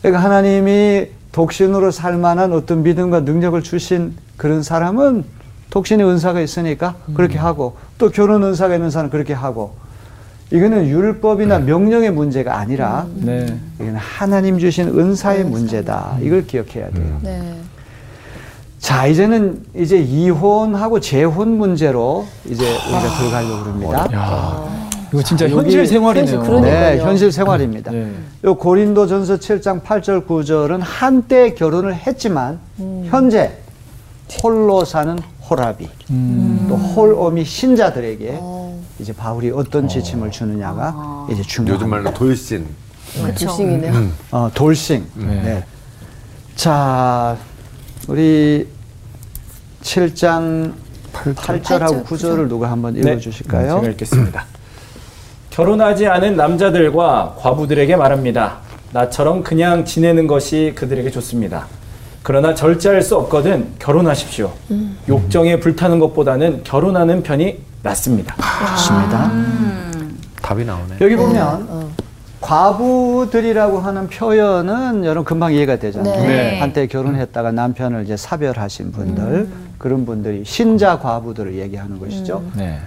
[0.00, 5.24] 그러니까 하나님이 독신으로 살 만한 어떤 믿음과 능력을 주신 그런 사람은
[5.70, 9.74] 독신의 은사가 있으니까 그렇게 하고 또 결혼 은사가 있는 사람은 그렇게 하고
[10.52, 13.58] 이거는 율법이나 명령의 문제가 아니라 네.
[13.76, 16.18] 이거는 하나님 주신 은사의 문제다.
[16.22, 17.20] 이걸 기억해야 돼요.
[17.22, 17.56] 네.
[18.80, 24.08] 자, 이제는 이제 이혼하고 재혼 문제로 이제 우리가 들어가려고 합니다.
[24.12, 26.60] 야, 이거 진짜 자, 현실 생활이네요.
[26.60, 27.92] 네, 현실 생활입니다.
[27.92, 28.10] 네.
[28.44, 32.58] 요 고린도전서 7장 8절 9절은 한때 결혼을 했지만
[33.06, 33.52] 현재
[34.42, 36.66] 홀로 사는 호라비 음.
[36.68, 41.74] 또 홀어미 신자들에게 어, 이제 바울이 어떤 지침을 주느냐가 이제 중요합니다.
[41.74, 42.66] 요즘 말로 돌신.
[43.36, 44.08] 불싱이네요.
[44.30, 45.04] 어, 돌싱.
[45.16, 45.26] 네.
[45.26, 45.64] 네.
[46.54, 47.36] 자,
[48.10, 48.66] 우리
[49.82, 50.72] 7장
[51.12, 53.00] 8절하고 9절을 누가 한번 네.
[53.12, 53.76] 읽어 주실까요?
[53.76, 54.46] 제가 읽겠습니다.
[55.50, 58.58] 결혼하지 않은 남자들과 과부들에게 말합니다.
[58.92, 61.68] 나처럼 그냥 지내는 것이 그들에게 좋습니다.
[62.24, 64.52] 그러나 절제할 수 없거든 결혼하십시오.
[65.08, 68.34] 욕정에 불타는 것보다는 결혼하는 편이 낫습니다.
[68.76, 69.30] 좋습니다.
[70.42, 70.96] 답이 나오네.
[71.00, 71.89] 여기 보면
[72.40, 76.22] 과부들이라고 하는 표현은 여러분 금방 이해가 되잖아요.
[76.26, 76.58] 네.
[76.58, 79.48] 한때 결혼했다가 남편을 이제 사별하신 분들
[79.78, 82.42] 그런 분들이 신자 과부들을 얘기하는 것이죠.
[82.56, 82.80] 네.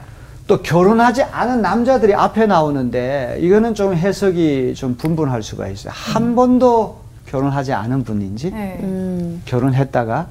[0.48, 5.94] 또 결혼하지 않은 남자들이 앞에 나오는데 이거는 좀 해석이 좀 분분할 수가 있어요.
[5.96, 8.80] 한 번도 결혼하지 않은 분인지 네.
[8.84, 9.42] 음.
[9.46, 10.28] 결혼했다가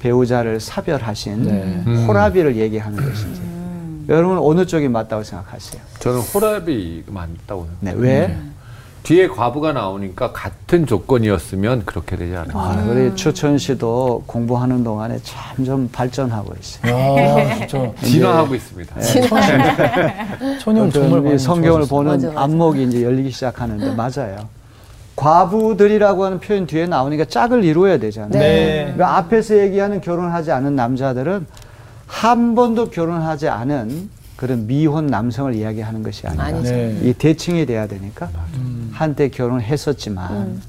[0.00, 1.82] 배우자를 사별하신 네.
[1.86, 2.04] 음.
[2.06, 3.40] 호라비를 얘기하는 것인지
[4.08, 5.82] 여러분 어느 쪽이 맞다고 생각하세요?
[5.98, 7.80] 저는 호랍이 맞다고 생각해요.
[7.80, 8.38] 네, 왜?
[9.06, 12.58] 뒤에 과부가 나오니까 같은 조건이었으면 그렇게 되지 않을까.
[12.58, 16.92] 아, 우리 추천 씨도 공부하는 동안에 점점 발전하고 있어요.
[17.16, 19.00] 야, 진짜 진화하고 있습니다.
[20.58, 21.86] 천영 정말 어떤 이 많이 성경을.
[21.86, 22.40] 보는 맞아, 맞아.
[22.42, 24.48] 안목이 이제 열리기 시작하는데 맞아요.
[25.14, 28.30] 과부들이라고 하는 표현 뒤에 나오니까 짝을 이루어야 되잖아요.
[28.30, 28.80] 네.
[28.92, 31.46] 그러니까 앞에서 얘기하는 결혼하지 않은 남자들은
[32.08, 36.70] 한 번도 결혼하지 않은 그런 미혼 남성을 이야기하는 것이 아니라 아니죠.
[36.70, 36.98] 네.
[37.02, 38.90] 이 대칭이 돼야 되니까 음.
[38.92, 40.62] 한때 결혼했었지만 음.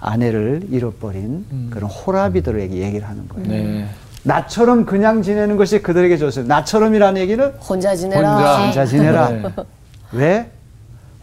[0.00, 1.70] 아내를 잃어버린 음.
[1.72, 3.48] 그런 호라비들에게 얘기를 하는 거예요.
[3.48, 3.88] 네.
[4.22, 6.54] 나처럼 그냥 지내는 것이 그들에게 좋습니다.
[6.56, 8.34] 나처럼이라는 얘기는 혼자 지내라.
[8.34, 8.64] 혼자.
[8.64, 9.28] 혼자 지내라.
[9.30, 9.42] 네.
[10.12, 10.50] 왜?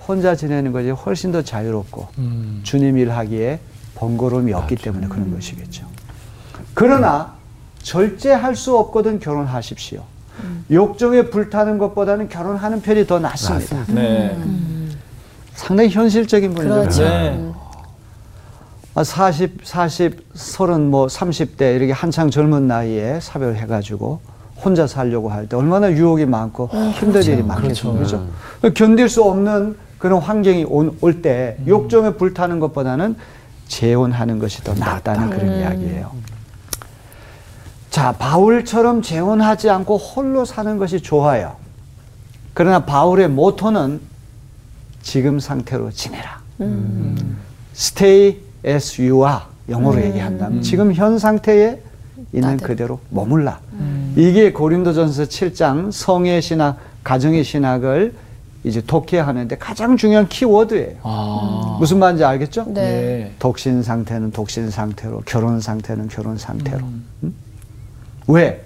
[0.07, 2.61] 혼자 지내는 것이 훨씬 더 자유롭고 음.
[2.63, 3.59] 주님 일하기에
[3.95, 5.85] 번거로움이 없기 때문에 그런 것이겠죠.
[6.73, 7.33] 그러나
[7.83, 10.03] 절제할 수 없거든 결혼하십시오.
[10.71, 13.83] 욕정에 불타는 것보다는 결혼하는 편이 더 낫습니다.
[13.87, 14.37] 네.
[15.53, 16.73] 상당히 현실적인 분이죠.
[16.73, 17.03] 그렇죠.
[17.03, 17.51] 네.
[18.95, 24.19] 아, 40, 40, 30, 뭐 30대 이렇게 한창 젊은 나이에 사별해가지고
[24.63, 27.93] 혼자 살려고 할 때 얼마나 유혹이 많고 힘든 일이 많겠죠.
[27.93, 28.27] 그렇죠.
[28.61, 28.73] 그죠?
[28.73, 33.15] 견딜 수 없는 그런 환경이 올 때 욕정에 불타는 것보다는
[33.67, 36.11] 재혼하는 것이 더 낫다는 그런 이야기예요.
[37.93, 41.57] 자, 바울처럼 재혼하지 않고 홀로 사는 것이 좋아요.
[42.55, 44.01] 그러나 바울의 모토는
[45.03, 46.41] 지금 상태로 지내라.
[47.75, 51.79] stay as you are 영어로 얘기한다면 지금 현 상태에
[52.33, 52.67] 있는 나대로.
[52.67, 53.59] 그대로 머물라.
[54.15, 58.15] 이게 고린도전서 7장 성의 신학, 가정의 신학을
[58.63, 60.97] 이제 독해하는데 가장 중요한 키워드예요.
[61.03, 61.77] 아.
[61.79, 62.65] 무슨 말인지 알겠죠?
[62.69, 62.73] 네.
[62.73, 63.35] 네.
[63.37, 66.79] 독신 상태는 독신 상태로, 결혼 상태는 결혼 상태로.
[67.23, 67.52] 음?
[68.27, 68.63] 왜?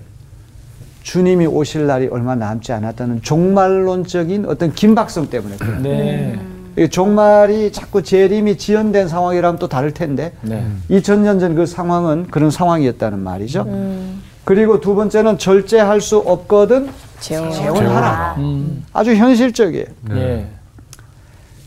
[1.04, 5.80] 주님이 오실 날이 얼마 남지 않았다는 종말론적인 어떤 긴박성 때문에 그래요.
[5.82, 6.40] 네.
[6.78, 10.66] 이 종말이 자꾸 재림이 지연된 상황이라면 또 다를 텐데 네.
[10.90, 13.64] 2000년 전 그 상황은 그런 상황이었다는 말이죠.
[13.68, 14.22] 음.
[14.44, 16.90] 그리고 두 번째는 절제할 수 없거든
[17.20, 17.52] 재혼.
[17.52, 18.36] 재혼하라.
[18.38, 18.84] 음.
[18.94, 19.86] 아주 현실적이에요.
[20.10, 20.48] 네.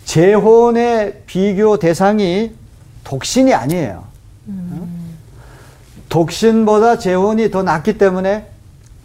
[0.04, 2.52] 재혼의 비교 대상이
[3.04, 4.04] 독신이 아니에요.
[6.10, 8.46] 독신보다 재혼이 더 낫기 때문에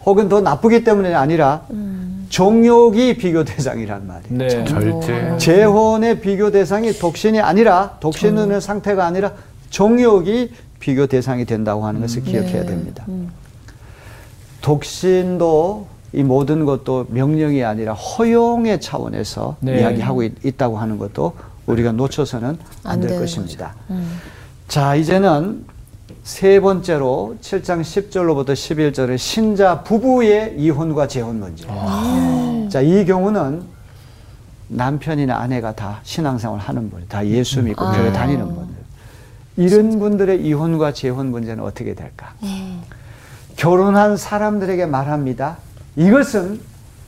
[0.04, 1.62] 혹은 더 나쁘기 때문이 아니라
[2.28, 4.38] 종욕이 비교 대상이란 말이에요.
[4.38, 4.64] 네.
[4.64, 5.38] 절제.
[5.38, 9.32] 재혼의 비교 대상이 독신이 아니라 독신의 상태가 아니라
[9.70, 13.06] 종욕이 비교 대상이 된다고 하는 것을 기억해야 됩니다.
[14.60, 19.80] 독신도 이 모든 것도 명령이 아니라 허용의 차원에서 네.
[19.80, 21.34] 이야기하고 있, 다고 하는 것도
[21.66, 23.74] 우리가 놓쳐서는 안안될 것입니다.
[23.90, 24.20] 음.
[24.68, 25.64] 자, 이제는
[26.22, 31.66] 세 번째로 7장 10절로부터 11절의 신자 부부의 이혼과 재혼 문제.
[32.70, 33.62] 자, 이 경우는
[34.68, 37.92] 남편이나 아내가 다 신앙생활 하는 분, 다 예수 믿고 아.
[37.92, 38.76] 교회 다니는 분들.
[39.56, 42.34] 이런 분들의 이혼과 재혼 문제는 어떻게 될까?
[43.56, 45.58] 결혼한 사람들에게 말합니다.
[45.96, 46.60] 이것은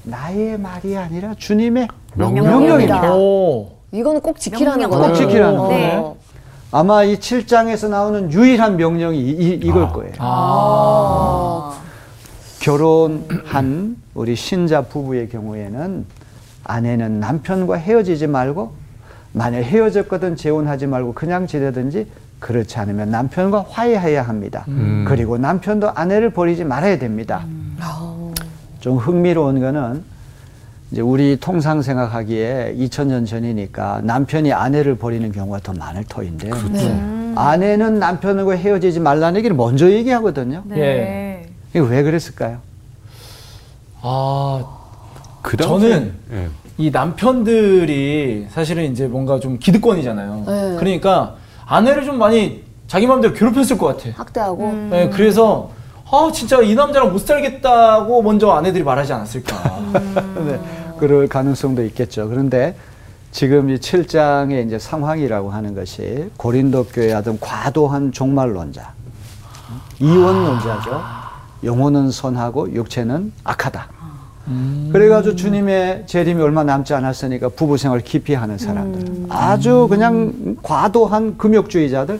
[0.04, 2.50] 나의 말이 아니라 주님의 명령입니다.
[2.58, 3.14] 명령입니다.
[3.14, 3.72] 오.
[3.92, 4.88] 이거는 꼭 지키라는.
[4.88, 5.08] 거예요.
[5.08, 5.62] 꼭 지키라는 어.
[5.68, 6.16] 거예요.
[6.70, 9.92] 아마 이 7장에서 나오는 유일한 명령이 이, 이걸 아.
[9.92, 10.12] 거예요.
[10.18, 11.80] 아.
[12.60, 16.04] 결혼한 우리 신자 부부의 경우에는
[16.64, 18.74] 아내는 남편과 헤어지지 말고
[19.32, 22.06] 만약 헤어졌거든 재혼하지 말고 그냥 지내든지
[22.38, 24.64] 그렇지 않으면 남편과 화해해야 합니다.
[24.68, 25.04] 음.
[25.08, 27.44] 그리고 남편도 아내를 버리지 말아야 됩니다.
[27.80, 28.32] 아.
[28.80, 30.04] 좀 흥미로운 거는
[30.90, 37.32] 이제 우리 통상 생각하기에 2000년 전이니까 남편이 아내를 버리는 경우가 더 많을 터인데 네.
[37.36, 40.62] 아내는 남편과 헤어지지 말라는 얘기를 먼저 얘기하거든요.
[40.66, 41.46] 네.
[41.70, 42.58] 이게 왜 그랬을까요?
[44.00, 44.64] 아,
[45.42, 46.48] 그 저는 예.
[46.78, 50.44] 이 남편들이 사실은 이제 뭔가 좀 기득권이잖아요.
[50.46, 50.76] 네.
[50.78, 54.08] 그러니까 아내를 좀 많이 자기 마음대로 괴롭혔을 것 같아.
[54.16, 54.72] 학대하고.
[54.90, 55.70] 네, 그래서
[56.10, 59.80] 아 진짜 이 남자랑 못 살겠다고 먼저 아내들이 말하지 않았을까.
[60.46, 60.60] 네,
[60.98, 62.28] 그럴 가능성도 있겠죠.
[62.28, 62.74] 그런데
[63.30, 68.94] 지금 이 7장의 이제 상황이라고 하는 것이 고린도 교회 하던 과도한 종말론자.
[70.00, 71.02] 이원론자죠.
[71.64, 73.88] 영혼은 선하고 육체는 악하다.
[74.92, 79.26] 그래가지고 주님의 재림이 얼마 남지 않았으니까 부부 생활 깊이 하는 사람들.
[79.28, 82.18] 아주 그냥 과도한 금욕주의자들.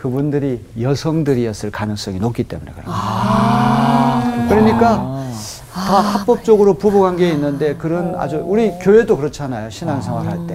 [0.00, 4.48] 그분들이 여성들이었을 가능성이 높기 때문에 그런 거예요.
[4.48, 5.26] 그러니까
[5.74, 9.68] 다 합법적으로 부부 관계에 있는데 그런 아주 우리 교회도 그렇잖아요.
[9.68, 10.54] 신앙생활 할 때.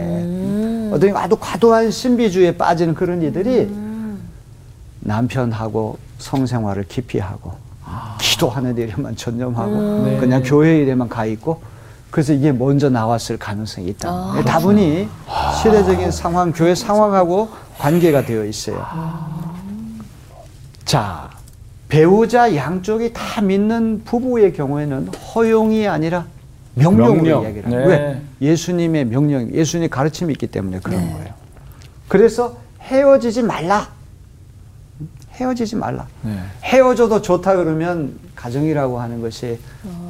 [0.91, 3.69] 어떤 아주 과도한 신비주의에 빠지는 그런 이들이
[5.01, 7.53] 남편하고 성생활을 깊이 하고
[8.19, 10.17] 기도하는 일에만 전념하고 네.
[10.17, 11.61] 그냥 교회 일에만 가 있고
[12.15, 14.41] 그래서 이게 먼저 나왔을 가능성이 있다.
[14.45, 15.09] 다분히
[15.61, 18.85] 시대적인 상황, 교회 상황하고 관계가 되어 있어요.
[20.85, 21.29] 자,
[21.89, 26.23] 배우자 양쪽이 다 믿는 부부의 경우에는 허용이 아니라
[26.75, 27.43] 명령으로 명령.
[27.43, 27.75] 이야기를 네.
[27.75, 27.85] 해요.
[27.85, 28.21] 왜?
[28.47, 31.33] 예수님의 명령, 예수님 가르침이 있기 때문에 그런 거예요.
[32.07, 33.89] 그래서 헤어지지 말라.
[35.35, 36.07] 헤어지지 말라.
[36.21, 36.37] 네.
[36.63, 39.59] 헤어져도 좋다 그러면 가정이라고 하는 것이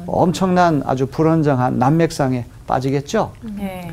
[0.06, 3.32] 엄청난 아주 불안정한 난맥상에 빠지겠죠.
[3.56, 3.92] 네.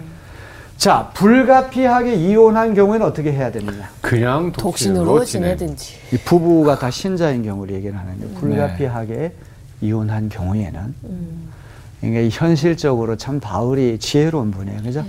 [0.78, 3.90] 자, 불가피하게 이혼한 경우에는 어떻게 해야 되느냐?
[4.02, 5.56] 그냥 독신으로 독신으로 지내.
[5.56, 5.94] 지내든지.
[6.14, 9.34] 이 부부가 다 신자인 경우를 얘기를 하는데 불가피하게
[9.82, 10.96] 이혼한 경우에는
[12.04, 14.82] 이게 현실적으로 참 바울이 지혜로운 분이에요.
[14.82, 15.06] 그죠?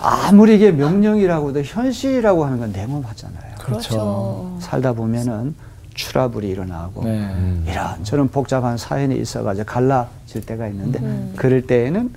[0.00, 3.54] 아무리 이게 명령이라고도 현실이라고 하는 건 냉엄하잖아요.
[3.58, 4.56] 그렇죠.
[4.60, 5.54] 살다 보면은
[5.94, 7.62] 추라불이 일어나고 네.
[7.66, 11.00] 이런 저런 복잡한 사연이 있어가지고 갈라질 때가 있는데
[11.36, 12.10] 그럴 때에는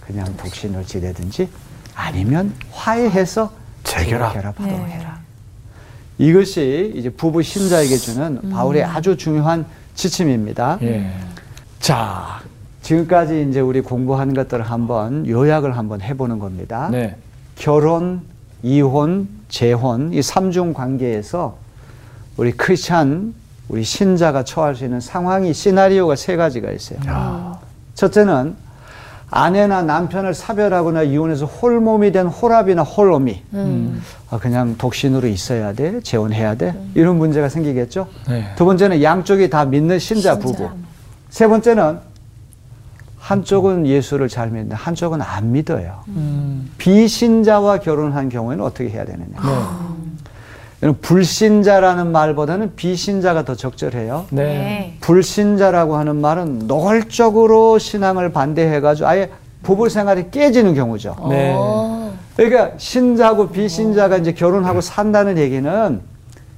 [0.00, 1.48] 그냥 독신을 지내든지
[1.94, 3.52] 아니면 화해해서
[3.84, 4.32] 재결합.
[4.32, 4.92] 재결합하도록 네.
[4.94, 5.20] 해라.
[6.18, 10.78] 이것이 이제 부부 신자에게 주는 바울의 아주 중요한 지침입니다.
[10.82, 11.12] 예.
[11.78, 12.40] 자,
[12.90, 16.88] 지금까지 이제 우리 공부한 것들을 한번 요약을 한번 해보는 겁니다.
[16.90, 17.14] 네.
[17.54, 18.22] 결혼,
[18.64, 21.56] 이혼, 재혼 이 삼중 관계에서
[22.36, 23.34] 우리 크리스찬
[23.68, 26.98] 우리 신자가 처할 수 있는 상황이 시나리오가 세 가지가 있어요.
[27.94, 28.56] 첫째는
[29.30, 33.42] 아내나 남편을 사별하거나 이혼해서 홀몸이 된 홀압이나 홀어미
[34.30, 38.08] 아, 그냥 독신으로 있어야 돼 재혼해야 돼 이런 문제가 생기겠죠.
[38.28, 38.52] 네.
[38.56, 40.68] 두 번째는 양쪽이 다 믿는 신자 부부.
[41.28, 42.09] 세 번째는
[43.20, 46.00] 한쪽은 예수를 잘 믿는데 한쪽은 안 믿어요.
[46.08, 46.70] 음.
[46.78, 49.38] 비신자와 결혼한 경우에는 어떻게 해야 되느냐.
[50.80, 50.92] 네.
[51.02, 54.24] 불신자라는 말보다는 비신자가 더 적절해요.
[54.30, 54.96] 네.
[55.02, 59.30] 불신자라고 하는 말은 노골적으로 신앙을 반대해가지고 아예
[59.62, 61.16] 부부 생활이 깨지는 경우죠.
[61.28, 61.52] 네.
[61.54, 62.14] 어.
[62.34, 66.00] 그러니까 신자하고 비신자가 이제 결혼하고 산다는 얘기는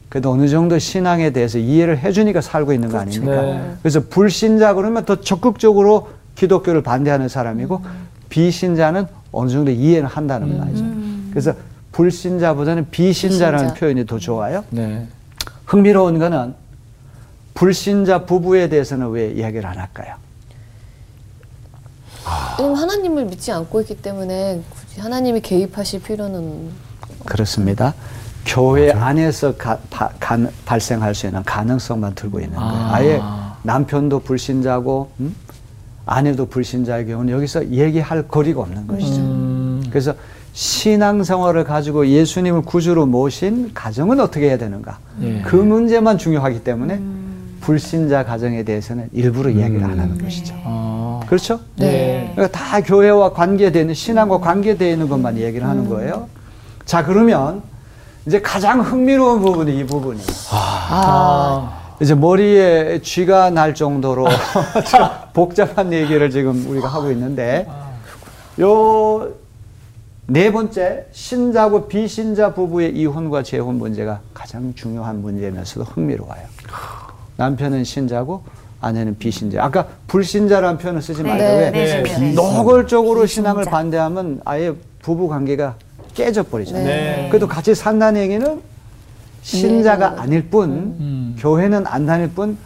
[0.09, 3.43] 그래도 어느 정도 신앙에 대해서 이해를 해주니까 살고 있는 거 아닙니까?
[3.43, 3.73] 네.
[3.83, 7.83] 그래서 불신자 그러면 더 적극적으로 기독교를 반대하는 사람이고
[8.29, 10.85] 비신자는 어느 정도 이해는 한다는 말이죠.
[11.31, 11.55] 그래서
[11.93, 13.81] 불신자보다는 비신자라는 비신자.
[13.81, 14.65] 표현이 더 좋아요.
[14.71, 15.07] 네.
[15.67, 16.55] 흥미로운 거는
[17.55, 20.15] 불신자 부부에 대해서는 왜 이야기를 안 할까요?
[22.59, 26.71] 왜냐면 하나님을 믿지 않고 있기 때문에 굳이 하나님이 개입하실 필요는
[27.25, 27.95] 그렇습니다.
[28.47, 32.71] 교회 안에서 가- 바- 가- 발생할 수 있는 가능성만 들고 있는 거예요.
[32.73, 32.95] 아.
[32.95, 33.21] 아예
[33.63, 35.35] 남편도 불신자고 음?
[36.07, 39.21] 아내도 불신자의 경우는 여기서 얘기할 거리가 없는 것이죠.
[39.21, 39.85] 음.
[39.91, 40.15] 그래서
[40.53, 44.99] 신앙생활을 가지고 예수님을 구주로 모신 가정은 어떻게 해야 되는가?
[45.23, 45.41] 예.
[45.43, 47.01] 그 문제만 중요하기 때문에
[47.61, 50.55] 불신자 가정에 대해서는 일부러 이야기를 안 하는 것이죠.
[50.65, 51.21] 아.
[51.27, 51.61] 그렇죠?
[51.77, 52.31] 네.
[52.35, 56.29] 그러니까 다 교회와 관계되는 신앙과 관계되어 있는 것만 얘기를 하는 거예요.
[56.85, 57.63] 자 그러면
[58.27, 61.97] 이제 가장 흥미로운 부분이 이 부분이 아.
[62.01, 65.01] 이제 머리에 쥐가 날 정도로 좀
[65.33, 67.67] 복잡한 얘기를 지금 우리가 하고 있는데
[68.61, 69.43] 요
[70.27, 76.41] 네 번째 신자고 비신자 부부의 이혼과 재혼 문제가 가장 중요한 문제면서도 흥미로워요.
[77.37, 78.43] 남편은 신자고
[78.81, 79.63] 아내는 비신자.
[79.63, 82.33] 아까 불신자라는 표현을 쓰지 말고 네, 왜 네, 네, 네.
[82.35, 85.75] 노골적으로 신앙을 반대하면 아예 부부 관계가
[86.15, 86.85] 깨져 버리잖아요.
[86.85, 87.29] 네.
[87.31, 88.61] 그래도 같이 산다는 얘기는
[89.43, 91.22] 신자가 아닐 뿐 음.
[91.47, 92.57] 교회는 안 다닐 뿐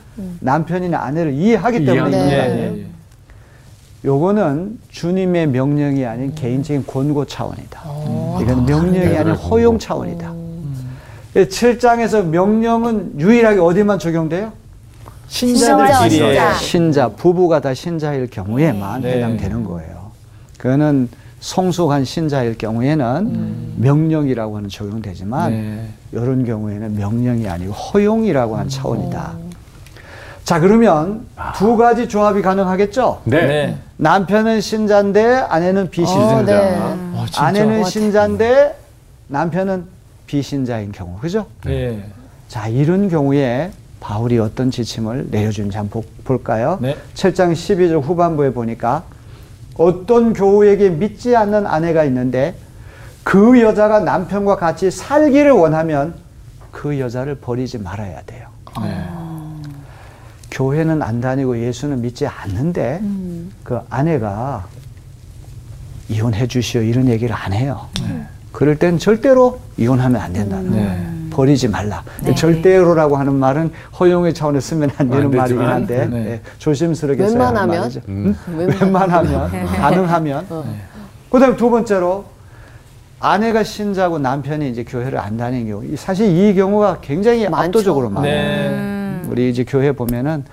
[0.40, 2.28] 남편이나 아내를 이해하기 때문에 있는 네.
[2.28, 2.72] 거 예, 아니에요.
[2.74, 2.86] 예, 예.
[4.04, 7.80] 요거는 주님의 명령이 아닌 개인적인 권고 차원이다.
[7.86, 8.38] 어.
[8.42, 9.34] 이건 명령이 아닌?
[9.34, 10.32] 허용 차원이다.
[11.34, 14.52] 7장에서 명령은 유일하게 어디만 적용돼요?
[15.28, 16.54] 신자들끼리의 신자.
[16.54, 19.16] 신자, 부부가 다 신자일 경우에만 네.
[19.16, 20.12] 해당되는 거예요.
[20.58, 21.08] 그거는
[21.40, 25.88] 성숙한 신자일 경우에는 명령이라고 하는 적용되지만 네.
[26.12, 29.32] 이런 경우에는 명령이 아니고 허용이라고 하는 차원이다.
[30.44, 33.22] 자, 그러면 두 가지 조합이 가능하겠죠?
[33.24, 33.46] 네.
[33.46, 33.78] 네.
[33.96, 36.36] 남편은 신자인데 아내는 비신자.
[36.38, 36.78] 어, 네.
[37.14, 37.42] 와, 진짜.
[37.42, 38.78] 아내는 신자인데
[39.28, 39.84] 남편은
[40.26, 41.18] 비신자인 경우.
[41.18, 41.46] 그죠?
[41.66, 42.02] 예.
[42.48, 46.78] 자, 이런 경우에 바울이 어떤 지침을 내려준지 한번 보- 볼까요?
[46.80, 46.96] 네.
[47.14, 49.02] 7장 12절 후반부에 보니까
[49.78, 52.54] 어떤 교우에게 믿지 않는 아내가 있는데
[53.24, 56.14] 그 여자가 남편과 같이 살기를 원하면
[56.70, 58.48] 그 여자를 버리지 말아야 돼요.
[58.82, 59.04] 네.
[60.50, 63.02] 교회는 안 다니고 예수는 믿지 않는데
[63.62, 64.66] 그 아내가
[66.08, 67.88] 이혼해 주시오 이런 얘기를 안 해요.
[68.52, 71.15] 그럴 땐 절대로 이혼하면 안 된다는 거예요.
[71.36, 71.42] 네.
[71.42, 72.02] 버리지 말라.
[72.24, 72.34] 네.
[72.34, 73.70] 절대로라고 하는 말은
[74.00, 76.16] 허용의 차원에 쓰면 안 되는 안 말이긴 한데 네.
[76.30, 77.80] 예, 조심스럽게 써야 웬만하면?
[77.80, 78.00] 말이죠.
[78.08, 78.34] 음.
[78.56, 80.46] 웬만하면 가능하면
[81.30, 82.24] 그다음에 두 번째로
[83.20, 87.66] 아내가 신자고 남편이 이제 교회를 안 다니는 경우 이- 사실 이 경우가 굉장히 많죠.
[87.78, 88.32] 압도적으로 많아요.
[88.32, 88.68] 네.
[88.70, 89.28] 음.
[89.30, 90.44] 우리 이제 교회 보면은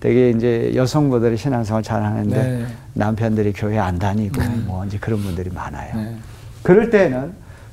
[0.00, 2.66] 되게 이제 여성분들이 신앙생활 잘 하는데 네.
[2.94, 5.94] 남편들이 교회 안 다니고 뭐 이제 그런 분들이 많아요.
[5.94, 6.16] 네.
[6.62, 7.32] 그럴 때는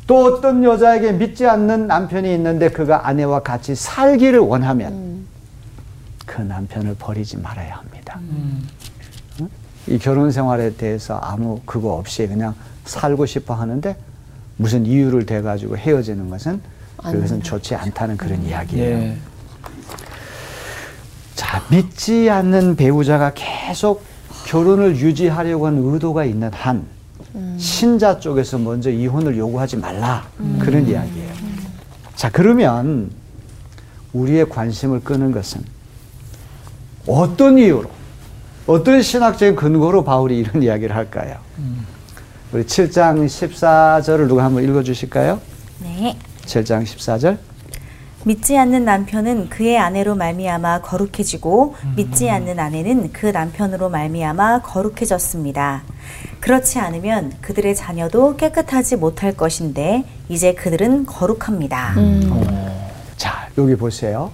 [0.10, 5.28] 또 어떤 여자에게 믿지 않는 남편이 있는데 그가 아내와 같이 살기를 원하면
[6.26, 8.20] 그 남편을 버리지 말아야 합니다.
[8.24, 8.68] 음.
[9.40, 9.50] 응?
[9.86, 13.96] 이 결혼 생활에 대해서 아무 그거 없이 그냥 살고 싶어 하는데
[14.58, 16.60] 무슨 이유를 대 가지고 헤어지는 것은
[17.04, 18.98] 그것은 좋지 않다는 그런 이야기예요.
[18.98, 19.18] 예.
[21.36, 24.02] 자, 믿지 않는 배우자가 계속
[24.48, 26.88] 결혼을 유지하려고 하는 의도가 있는 한
[27.58, 30.28] 신자 쪽에서 먼저 이혼을 요구하지 말라
[30.60, 31.30] 그런 이야기예요.
[32.16, 33.12] 자, 그러면
[34.14, 35.62] 우리의 관심을 끄는 것은
[37.08, 37.90] 어떤 이유로
[38.68, 41.38] 어떤 신학적인 근거로 바울이 이런 이야기를 할까요?
[42.52, 45.40] 우리 7장 14절을 누가 한번 읽어 주실까요?
[45.80, 46.18] 네.
[46.46, 47.38] 7장 14절.
[48.26, 55.84] 믿지 않는 남편은 그의 아내로 말미암아 거룩해지고 믿지 않는 아내는 그 남편으로 말미암아 거룩해졌습니다.
[56.40, 61.96] 그렇지 않으면 그들의 자녀도 깨끗하지 못할 것인데 이제 그들은 거룩합니다.
[63.18, 64.32] 자, 여기 보세요.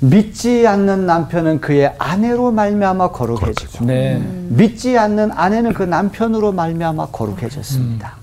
[0.00, 4.22] 믿지 않는 남편은 그의 아내로 말미암아 거룩해지고 네.
[4.48, 8.16] 믿지 않는 아내는 그 남편으로 말미암아 거룩해졌습니다.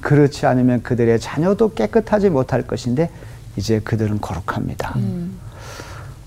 [0.00, 3.10] 그렇지 않으면 그들의 자녀도 깨끗하지 못할 것인데
[3.56, 4.96] 이제 그들은 거룩합니다.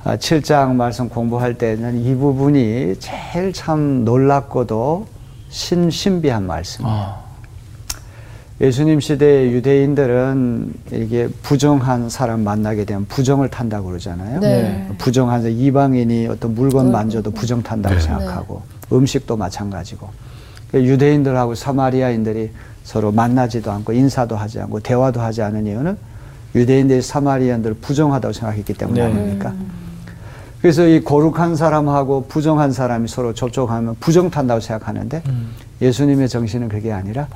[0.03, 5.07] 아, 7장 말씀 공부할 때는 이 부분이 제일 참 놀랍고도
[5.49, 6.95] 신, 신비한 말씀이에요.
[6.95, 7.29] 아.
[8.61, 14.41] 예수님 시대의 유대인들은 이게 부정한 사람 만나게 되면 부정을 탄다고 그러잖아요.
[14.41, 14.89] 네.
[14.97, 20.09] 부정한 사- 이방인이 어떤 물건 만져도 부정 탄다고 생각하고 음식도 마찬가지고
[20.69, 22.51] 그러니까 유대인들하고 사마리아인들이
[22.83, 25.97] 서로 만나지도 않고 인사도 하지 않고 대화도 하지 않은 이유는
[26.53, 29.05] 유대인들이 사마리아인들을 부정하다고 생각했기 때문에 네.
[29.05, 29.53] 아닙니까?
[30.61, 35.51] 그래서 이 거룩한 사람하고 부정한 사람이 서로 접촉하면 부정 탄다고 생각하는데 음.
[35.81, 37.27] 예수님의 정신은 그게 아니라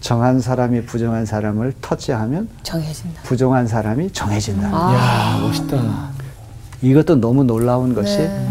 [0.00, 3.22] 정한 사람이 부정한 사람을 터치하면 정해진다.
[3.22, 4.68] 부정한 사람이 정해진다.
[4.70, 4.94] 아.
[4.94, 6.10] 야, 멋있다.
[6.82, 8.46] 이것도 너무 놀라운 것이 네.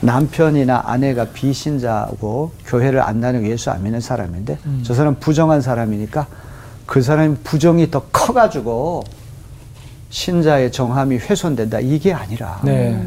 [0.00, 6.26] 남편이나 아내가 비신자고 교회를 안 다니고 예수 안 믿는 사람인데 저 사람 부정한 사람이니까
[6.86, 9.04] 그 사람이 부정이 더 커가지고
[10.12, 13.02] 신자의 정함이 훼손된다 이게 아니라 네.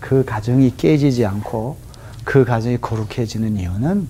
[0.00, 1.76] 그 가정이 깨지지 않고
[2.24, 4.08] 그 가정이 거룩해지는 이유는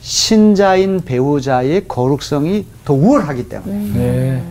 [0.00, 4.42] 신자인 배우자의 거룩성이 더 우월하기 때문에 네.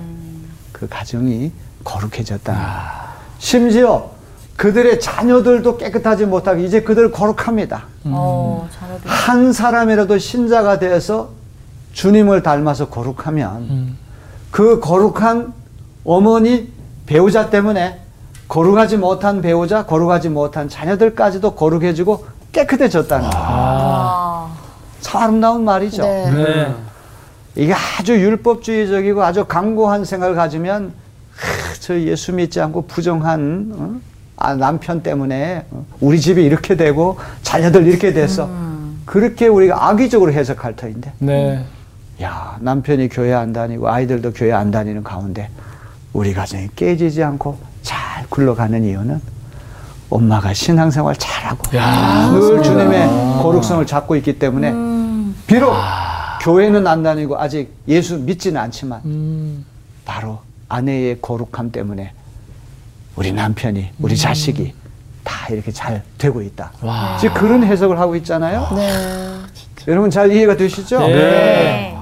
[0.74, 1.54] 그 가정이
[1.86, 3.06] 거룩해졌다.
[3.40, 4.12] 심지어
[4.58, 7.86] 그들의 자녀들도 깨끗하지 못하고 이제 그들 거룩합니다.
[8.04, 9.10] 어, 자녀들.
[9.10, 11.30] 한 사람이라도 신자가 되어서
[11.94, 13.98] 주님을 닮아서 거룩하면 음.
[14.52, 15.54] 그 거룩한
[16.06, 16.72] 어머니
[17.06, 18.00] 배우자 때문에
[18.48, 23.44] 거룩하지 못한 배우자, 거룩하지 못한 자녀들까지도 거룩해지고 깨끗해졌다는 거예요.
[23.46, 24.50] 아.
[24.50, 24.56] 아,
[25.02, 26.04] 참 아름다운 말이죠.
[26.04, 26.32] 네.
[26.32, 26.76] 네.
[27.56, 30.94] 이게 아주 율법주의적이고 아주 강고한 생각을 가지면
[31.36, 33.96] 하, 저 예수 믿지 않고 부정한 어?
[34.38, 35.86] 아, 남편 때문에 어?
[36.02, 38.50] 우리 집이 이렇게 되고 자녀들 이렇게 돼서
[39.06, 41.64] 그렇게 우리가 악의적으로 해석할 터인데 네.
[42.22, 45.50] 야 남편이 교회 안 다니고 아이들도 교회 안 다니는 가운데
[46.16, 49.20] 우리 가정이 깨지지 않고 잘 굴러가는 이유는
[50.10, 53.08] 엄마가 신앙생활 잘하고 야, 늘 주님의
[53.44, 54.72] 거룩성을 잡고 있기 때문에
[55.46, 55.74] 비록
[56.42, 59.66] 교회는 안 다니고 아직 예수 믿지는 않지만 음.
[60.06, 60.40] 바로
[60.70, 62.14] 아내의 거룩함 때문에
[63.18, 64.74] 우리 남편이 우리 자식이
[65.26, 66.72] 다 이렇게 잘 되고 있다.
[66.82, 67.18] 와.
[67.20, 68.70] 지금 그런 해석을 하고 있잖아요.
[68.74, 68.90] 네.
[69.90, 71.00] 여러분 잘 이해가 되시죠?
[71.00, 71.08] 네.
[71.14, 71.95] 네.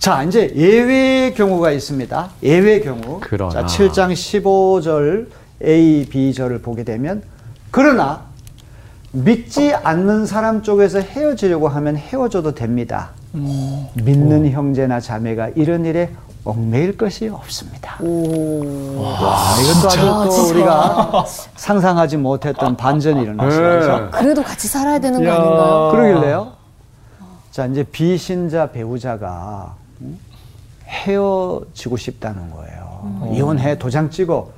[0.00, 2.30] 자, 이제 예외의 경우가 있습니다.
[2.42, 3.18] 예외 경우.
[3.20, 3.50] 그러나.
[3.50, 5.26] 자, 7장 15절
[5.62, 7.22] A, B절을 보게 되면
[7.70, 8.22] 그러나
[9.12, 13.10] 믿지 않는 사람 쪽에서 헤어지려고 하면 헤어져도 됩니다.
[13.94, 16.08] 믿는 형제나 자매가 이런 일에
[16.46, 17.98] 얽매일 것이 없습니다.
[18.00, 19.02] 오.
[19.02, 20.50] 와, 이것도 아주 아, 또 진짜.
[20.54, 21.24] 우리가
[21.56, 23.98] 상상하지 못했던 반전이 일어났어요.
[24.06, 24.10] 네.
[24.12, 25.34] 그래도 같이 살아야 되는 거 이야.
[25.34, 25.88] 아닌가요?
[25.92, 26.52] 그러길래요.
[27.50, 29.79] 자, 이제 비신자 배우자가 음,
[30.86, 33.30] 헤어지고 싶다는 거예요.
[33.32, 34.50] 이혼해 도장 찍어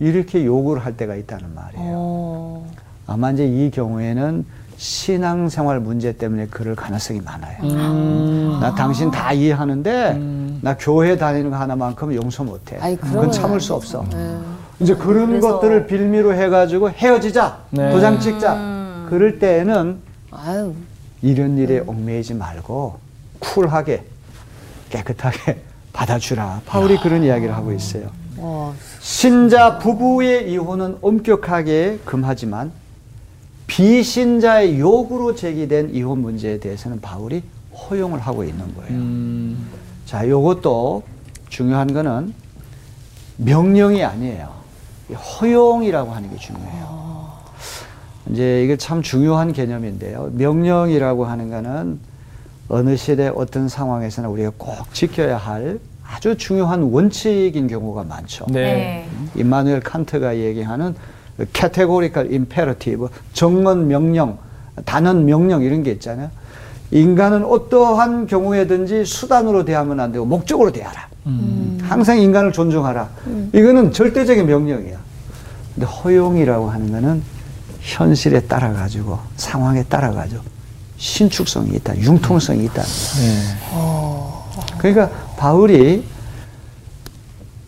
[0.00, 1.84] 이렇게 요구를 할 때가 있다는 말이에요.
[1.94, 2.66] 어.
[3.06, 4.44] 아마 이제 이 경우에는
[4.76, 7.58] 신앙생활 문제 때문에 그럴 가능성이 많아요.
[7.62, 8.58] 음.
[8.60, 12.76] 나 당신 다 이해하는데 나 교회 다니는 거 하나만큼 용서 못해.
[12.80, 14.04] 아이, 그건 참을 수 없어.
[14.10, 14.36] 네.
[14.80, 17.90] 이제 그런 그래서- 것들을 빌미로 해가지고 헤어지자, 네.
[17.92, 19.06] 도장 찍자.
[19.08, 19.98] 그럴 때에는
[20.32, 20.72] 아유.
[21.22, 22.98] 이런 일에 얽매이지 말고
[23.38, 24.04] 쿨하게
[24.94, 25.60] 깨끗하게
[25.92, 26.62] 받아주라.
[26.66, 28.10] 바울이 그런 이야기를 하고 있어요.
[28.36, 28.74] 어.
[29.00, 32.72] 신자 부부의 이혼은 엄격하게 금하지만
[33.66, 37.42] 비신자의 요구로 제기된 이혼 문제에 대해서는 바울이
[37.72, 38.90] 허용을 하고 있는 거예요.
[38.90, 39.68] 음.
[40.04, 41.02] 자, 요것도
[41.48, 42.34] 중요한 거는
[43.38, 44.52] 명령이 아니에요.
[45.10, 47.32] 이 허용이라고 하는 게 중요해요.
[48.30, 50.30] 이제 이게 참 중요한 개념인데요.
[50.32, 51.98] 명령이라고 하는 거는
[52.68, 58.46] 어느 시대 어떤 상황에서나 우리가 꼭 지켜야 할 아주 중요한 원칙인 경우가 많죠.
[58.48, 59.06] 네.
[59.34, 60.94] 임마누엘 칸트가 얘기하는
[61.52, 64.38] categorical imperative, 정언 명령,
[64.84, 66.30] 단언 명령 이런 게 있잖아요.
[66.90, 71.08] 인간은 어떠한 경우에든지 수단으로 대하면 안 되고 목적으로 대하라.
[71.82, 73.08] 항상 인간을 존중하라.
[73.52, 74.96] 이거는 절대적인 명령이야.
[75.74, 77.22] 근데 허용이라고 하는 거는
[77.80, 80.42] 현실에 따라 가지고 상황에 따라 가지고
[81.04, 82.82] 신축성이 있다, 융통성이 있다.
[82.82, 83.42] 네.
[84.78, 86.02] 그러니까 바울이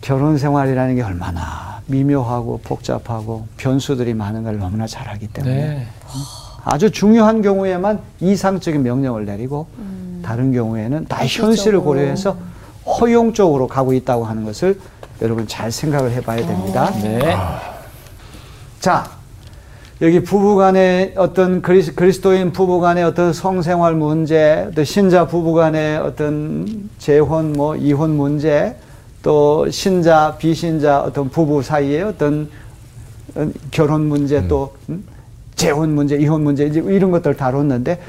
[0.01, 5.87] 결혼 생활이라는 게 얼마나 미묘하고 복잡하고 변수들이 많은 걸 너무나 잘 알기 때문에 네.
[6.65, 9.67] 아주 중요한 경우에만 이상적인 명령을 내리고
[10.23, 12.35] 다른 경우에는 다 현실을 고려해서
[12.87, 14.79] 허용 적으로 가고 있다고 하는 것을
[15.21, 16.91] 여러분 잘 생각을 해봐야 됩니다.
[17.03, 17.37] 네.
[18.79, 19.16] 자,
[19.99, 27.75] 여기 부부간의 어떤 그리스, 그리스도인 부부간의 어떤 성생활 문제, 또 신자 부부간의 어떤 재혼, 뭐
[27.75, 28.75] 이혼 문제,
[29.23, 32.47] 또 신자, 비신자 어떤 부부 사이의 어떤
[33.33, 35.03] 어, 결혼 문제, 또 음?
[35.55, 37.99] 재혼 문제, 이혼 문제 이제 이런 것들 다뤘는데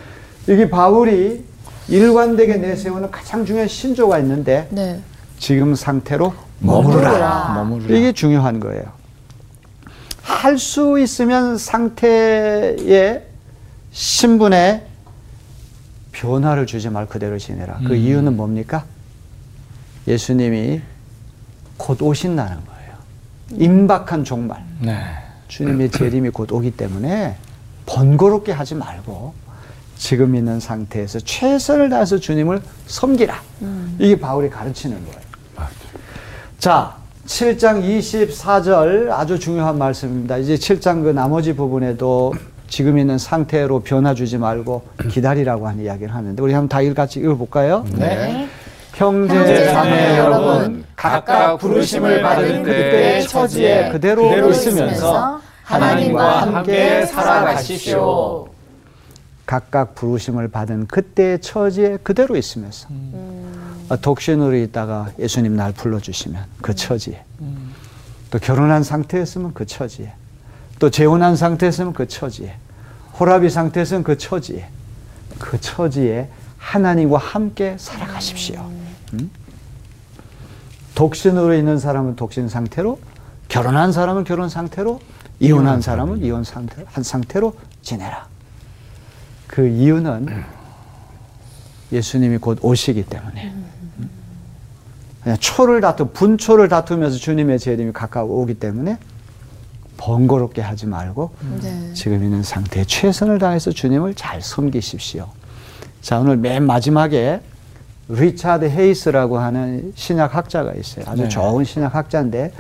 [0.49, 1.43] 여기 바울이
[1.89, 5.01] 일관되게 내세우는 가장 중요한 신조가 있는데 네.
[5.39, 7.55] 지금 상태로 머무르라.
[7.55, 7.97] 머무르라.
[7.97, 8.98] 이게 중요한 거예요.
[10.29, 13.25] 할 수 있으면 상태의
[13.93, 14.87] 신분에
[16.13, 17.79] 변화를 주지 말 그대로 지내라.
[17.87, 17.97] 그 음.
[17.97, 18.85] 이유는 뭡니까?
[20.07, 20.83] 예수님이
[21.79, 22.95] 곧 오신다는 거예요.
[23.53, 24.63] 임박한 종말.
[24.81, 25.01] 네.
[25.49, 27.37] 주님의 재림이 곧 오기 때문에
[27.87, 29.33] 번거롭게 하지 말고
[29.97, 33.41] 지금 있는 상태에서 최선을 다해서 주님을 섬기라.
[33.99, 35.21] 이게 바울이 가르치는 거예요.
[36.59, 36.98] 자,
[37.29, 40.39] 7장 24절 아주 중요한 말씀입니다.
[40.39, 42.33] 이제 7장 그 나머지 부분에도
[42.69, 47.85] 지금 있는 상태로 변화 주지 말고 기다리라고 하는 이야기를 하는데 우리 한번 다 같이 읽어볼까요?
[47.93, 48.49] 네.
[48.95, 58.49] 형제 형제 자매 여러분 각각 부르심을 받은 그때의 처지에 그대로 그대로 있으면서 하나님과 함께 살아가십시오.
[59.45, 67.25] 각각 부르심을 받은 그때의 처지에 그대로 있으면서 아, 독신으로 있다가 예수님 날 불러주시면 그 처지에
[68.31, 70.13] 또 결혼한 상태였으면 그 처지에
[70.79, 72.55] 또 재혼한 상태였으면 그 처지에
[73.19, 74.69] 호라비 상태였으면 그 처지에
[75.39, 76.29] 그 처지에
[76.59, 78.71] 하나님과 함께 살아가십시오.
[79.15, 79.31] 음?
[80.95, 82.99] 독신으로 있는 사람은 독신 상태로
[83.49, 85.01] 결혼한 사람은 결혼 상태로
[85.41, 88.27] 이혼한 사람은 이혼 상태 한 상태로 지내라.
[89.47, 90.45] 그 이유는
[91.93, 93.55] 예수님이 곧 오시기 때문에
[95.37, 98.99] 초를 다투 분초를 다투면서 주님의 재림이 가까워 오기 때문에
[99.97, 101.93] 번거롭게 하지 말고 네.
[101.93, 105.29] 지금 있는 상태에 최선을 다해서 주님을 잘 섬기십시오.
[106.01, 107.41] 자, 오늘 맨 마지막에
[108.09, 111.05] 리차드 헤이스라고 하는 신약 학자가 있어요.
[111.09, 111.29] 아주 네.
[111.29, 112.53] 좋은 신약 학자인데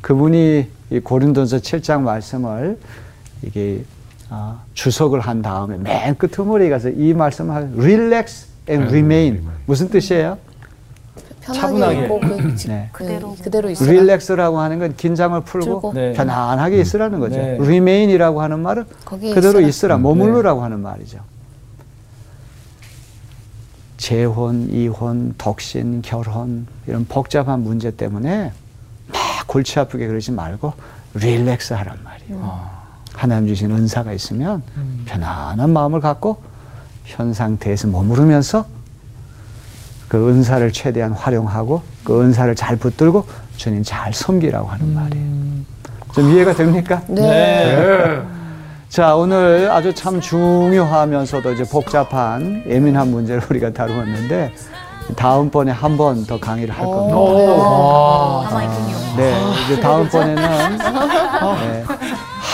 [0.00, 2.78] 그분이 이 고린도서 7장 말씀을
[3.42, 3.84] 이게
[4.30, 10.38] 아, 주석을 한 다음에 맨 끝머리에 가서 이 말씀을 하고 relax and remain 무슨 뜻이에요?
[11.44, 12.02] 편하게 차분하게.
[12.04, 12.88] 있고 그, 지- 네.
[12.92, 13.84] 그대로 그대로 있어.
[13.84, 15.92] relax라고 하는 건 긴장을 풀고 풀고.
[15.94, 16.12] 네.
[16.14, 17.36] 편안하게 있으라는 거죠.
[17.36, 17.56] 네.
[17.60, 19.68] remain이라고 하는 말은 거기에 그대로 있으라.
[19.68, 21.18] 있으라, 머물르라고 하는 말이죠.
[23.96, 28.52] 재혼, 이혼, 독신, 결혼 이런 복잡한 문제 때문에
[29.08, 30.72] 막 골치 아프게 그러지 말고
[31.14, 32.68] 릴렉스 하란 말이에요.
[33.14, 34.62] 하나님 주신 은사가 있으면
[35.06, 36.38] 편안한 마음을 갖고
[37.04, 38.66] 현 상태에서 머무르면서
[40.14, 43.24] 그 은사를 최대한 활용하고 그 은사를 잘 붙들고
[43.56, 45.26] 주님 잘 섬기라고 하는 말이에요.
[46.12, 47.02] 좀 이해가 됩니까?
[47.08, 48.20] 네.
[48.88, 54.52] 자, 오늘 아주 참 중요하면서도 이제 복잡한 예민한 문제를 우리가 다루었는데
[55.16, 57.16] 다음번에 한 번 더 강의를 할 겁니다.
[58.44, 58.96] 남아있군요.
[59.16, 59.34] 네,
[59.64, 60.36] 이제 다음번에는
[60.76, 61.84] 네,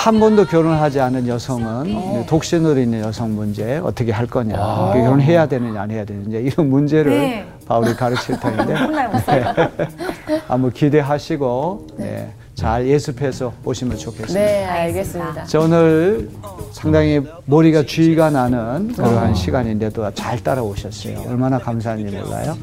[0.01, 5.91] 한 번도 결혼하지 않은 여성은 독신으로 있는 여성 문제 어떻게 할 거냐, 결혼해야 되느냐 안
[5.91, 7.47] 해야 되느냐 이런 문제를 네.
[7.67, 8.73] 바울이 가르칠 텐데
[10.49, 14.41] 한번 기대하시고 네, 잘 예습해서 오시면 좋겠습니다.
[14.41, 15.45] 네, 알겠습니다.
[15.45, 16.31] 자, 오늘
[16.73, 21.25] 상당히 머리가 쥐가 나는 그러한 시간인데도 잘 따라오셨어요.
[21.29, 22.57] 얼마나 감사한지 몰라요.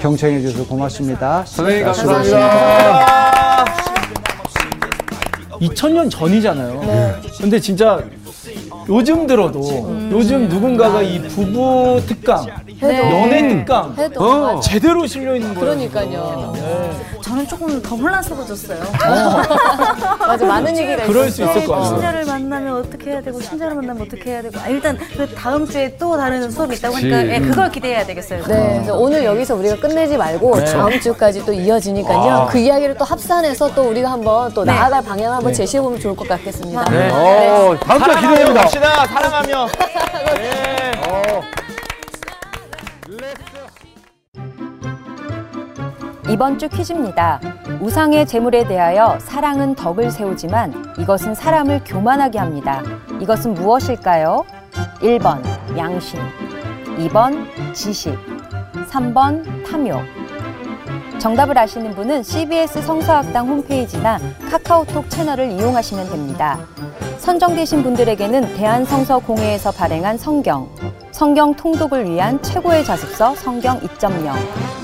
[0.00, 1.44] 경청해 주셔서 고맙습니다.
[1.44, 2.93] 선생님 자, 감사합니다.
[5.60, 7.20] 2000년 전이잖아요.
[7.40, 8.02] 근데 진짜
[8.88, 9.60] 요즘 들어도
[10.10, 12.46] 요즘 누군가가 이 부부 특강,
[12.82, 15.60] 연애 특강 해도 어, 제대로 실려 있는 거예요.
[15.74, 16.52] 그러니까요.
[17.22, 18.78] 저는 조금 더 혼란스러워졌어요.
[20.20, 21.30] 맞아, 많은 얘기가 그럴.
[21.30, 21.84] 수 있을 것 같아요.
[21.86, 25.96] 신자를 만나면 어떻게 해야 되고 신자를 만나면 어떻게 해야 되고 아, 일단 그 다음 주에
[25.96, 27.26] 또 다른 수업이 있다고 하니까.
[27.26, 28.40] 예, 그걸 기대해야 되겠어요.
[28.44, 32.48] 네, 그래서 오늘 여기서 우리가 끝내지 말고 다음 주까지 또 이어지니까요.
[32.50, 36.28] 그 이야기를 또 합산해서 또 우리가 한번 또 나아갈 방향을 한번 제시해 보면 좋을 것
[36.28, 36.84] 같겠습니다.
[36.90, 37.10] 네.
[37.10, 38.60] 어, 다음 주에 기대됩니다.
[38.62, 39.06] 갑시다.
[39.06, 39.68] 사랑하며.
[46.28, 47.38] 이번 주 퀴즈입니다.
[47.80, 52.82] 우상의 재물에 대하여 사랑은 덕을 세우지만 이것은 사람을 교만하게 합니다.
[53.20, 54.44] 이것은 무엇일까요?
[55.00, 55.42] 1번
[55.76, 56.18] 양심,
[56.98, 58.16] 2번 지식,
[58.88, 60.02] 3번 탐욕.
[61.18, 64.18] 정답을 아시는 분은 CBS 성서학당 홈페이지나
[64.50, 66.58] 카카오톡 채널을 이용하시면 됩니다.
[67.18, 70.68] 선정되신 분들에게는 대한성서공회에서 발행한 성경,
[71.12, 74.83] 성경 통독을 위한 최고의 자습서 성경 2.0,